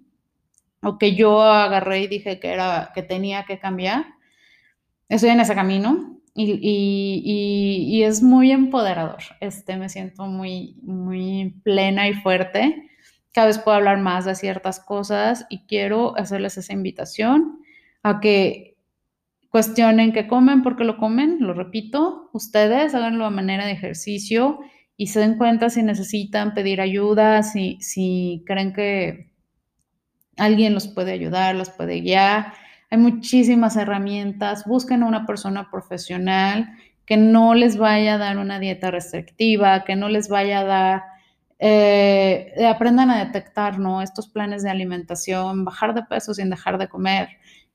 o 0.84 0.98
que 0.98 1.16
yo 1.16 1.42
agarré 1.42 2.02
y 2.02 2.08
dije 2.08 2.40
que, 2.40 2.50
era, 2.50 2.92
que 2.94 3.04
tenía 3.04 3.46
que 3.46 3.60
cambiar. 3.60 4.06
Estoy 5.10 5.30
en 5.30 5.40
ese 5.40 5.56
camino 5.56 6.20
y, 6.34 7.90
y, 7.90 8.04
es 8.04 8.24
muy 8.24 8.52
empoderador. 8.52 9.22
Este, 9.42 9.78
me 9.78 9.90
siento 9.90 10.26
muy, 10.26 10.78
muy 10.82 11.56
plena 11.64 12.08
y 12.08 12.14
fuerte. 12.14 12.90
Cada 13.34 13.48
vez 13.48 13.60
puedo 13.60 13.78
hablar 13.78 14.00
más 14.00 14.26
de 14.26 14.36
ciertas 14.36 14.80
cosas 14.80 15.46
y 15.50 15.66
quiero 15.66 16.18
hacerles 16.18 16.58
esa 16.58 16.74
invitación 16.74 17.60
a 18.04 18.20
que 18.20 18.78
cuestionen 19.50 20.14
qué 20.14 20.28
comen, 20.28 20.64
por 20.64 20.78
qué 20.78 20.86
lo 20.86 20.98
comen, 20.98 21.38
lo 21.42 21.54
repito, 21.54 22.30
ustedes 22.34 22.96
háganlo 22.96 23.26
a 23.26 23.30
manera 23.30 23.66
de 23.66 23.74
ejercicio 23.74 24.60
y 24.98 25.08
se 25.08 25.20
den 25.20 25.38
cuenta 25.38 25.70
si 25.70 25.84
necesitan 25.84 26.54
pedir 26.54 26.82
ayuda, 26.82 27.44
si, 27.44 27.80
si 27.82 28.44
creen 28.46 28.74
que 28.74 29.32
alguien 30.38 30.74
los 30.74 30.88
puede 30.88 31.12
ayudar, 31.12 31.56
los 31.56 31.70
puede 31.70 32.02
guiar. 32.02 32.54
Hay 32.90 32.98
muchísimas 32.98 33.78
herramientas. 33.78 34.66
Busquen 34.66 35.04
a 35.04 35.08
una 35.08 35.26
persona 35.26 35.70
profesional 35.72 36.70
que 37.06 37.18
no 37.18 37.56
les 37.56 37.78
vaya 37.78 38.16
a 38.16 38.18
dar 38.18 38.38
una 38.38 38.60
dieta 38.60 38.92
restrictiva, 38.92 39.84
que 39.84 39.96
no 39.96 40.08
les 40.10 40.30
vaya 40.30 40.60
a 40.60 40.64
dar, 40.64 41.04
eh, 41.60 42.54
aprendan 42.68 43.10
a 43.10 43.26
detectar 43.26 43.80
¿no? 43.80 44.02
estos 44.02 44.30
planes 44.30 44.64
de 44.64 44.70
alimentación, 44.70 45.66
bajar 45.66 45.94
de 45.94 46.04
peso 46.04 46.34
sin 46.34 46.50
dejar 46.50 46.78
de 46.78 46.88
comer 46.88 47.30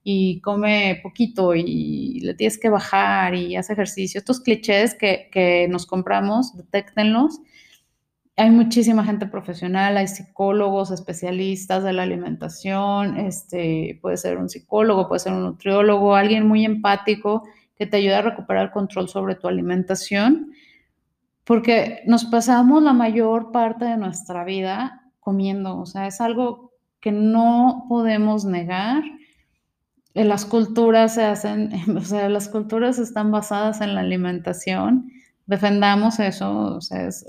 y 0.09 0.41
come 0.41 1.01
poquito 1.03 1.53
y 1.57 2.21
le 2.21 2.35
tienes 2.35 2.59
que 2.59 2.69
bajar 2.69 3.35
y 3.35 3.57
hace 3.57 3.73
ejercicio. 3.73 4.21
Estos 4.21 4.39
clichés 4.39 4.95
que, 4.95 5.29
que 5.33 5.67
nos 5.69 5.85
compramos, 5.85 6.57
detéctenlos. 6.57 7.41
Hay 8.37 8.53
muchísima 8.53 9.03
gente 9.03 9.27
profesional, 9.27 9.97
hay 9.97 10.07
psicólogos, 10.07 10.93
especialistas 10.93 11.83
de 11.83 11.93
la 11.93 12.05
alimentación, 12.05 13.17
este, 13.17 13.99
puede 14.01 14.17
ser 14.17 14.39
un 14.39 14.49
psicólogo, 14.49 15.09
puede 15.09 15.19
ser 15.19 15.33
un 15.33 15.43
nutriólogo, 15.43 16.15
alguien 16.15 16.47
muy 16.47 16.65
empático 16.65 17.43
que 17.75 17.87
te 17.87 17.97
ayude 17.97 18.15
a 18.15 18.23
recuperar 18.23 18.71
control 18.71 19.09
sobre 19.09 19.35
tu 19.35 19.49
alimentación, 19.49 20.53
porque 21.43 22.03
nos 22.07 22.27
pasamos 22.27 22.81
la 22.81 22.93
mayor 22.93 23.51
parte 23.51 23.87
de 23.87 23.97
nuestra 23.97 24.45
vida 24.45 25.11
comiendo, 25.19 25.81
o 25.81 25.87
sea, 25.87 26.07
es 26.07 26.21
algo 26.21 26.75
que 27.01 27.11
no 27.11 27.87
podemos 27.89 28.45
negar 28.45 29.03
las 30.25 30.47
culturas 30.47 31.15
se 31.15 31.25
hacen, 31.25 31.71
o 31.97 32.01
sea, 32.01 32.29
las 32.29 32.49
culturas 32.49 32.99
están 32.99 33.31
basadas 33.31 33.81
en 33.81 33.95
la 33.95 34.01
alimentación. 34.01 35.11
Defendamos 35.47 36.19
eso, 36.19 36.77
o 36.77 36.81
sea, 36.81 37.07
es, 37.07 37.25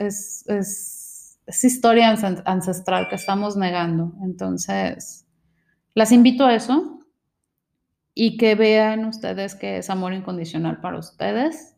es, 0.47 1.39
historia 1.63 2.15
ancestral 2.45 3.07
que 3.09 3.15
estamos 3.15 3.55
negando. 3.55 4.13
Entonces, 4.23 5.25
las 5.93 6.11
invito 6.11 6.45
a 6.45 6.55
eso 6.55 6.99
y 8.13 8.37
que 8.37 8.55
vean 8.55 9.05
ustedes 9.05 9.55
que 9.55 9.77
es 9.77 9.89
amor 9.89 10.13
incondicional 10.13 10.81
para 10.81 10.97
ustedes 10.97 11.75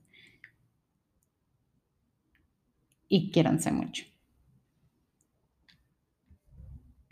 y 3.10 3.32
quiéranse 3.32 3.72
mucho. 3.72 4.09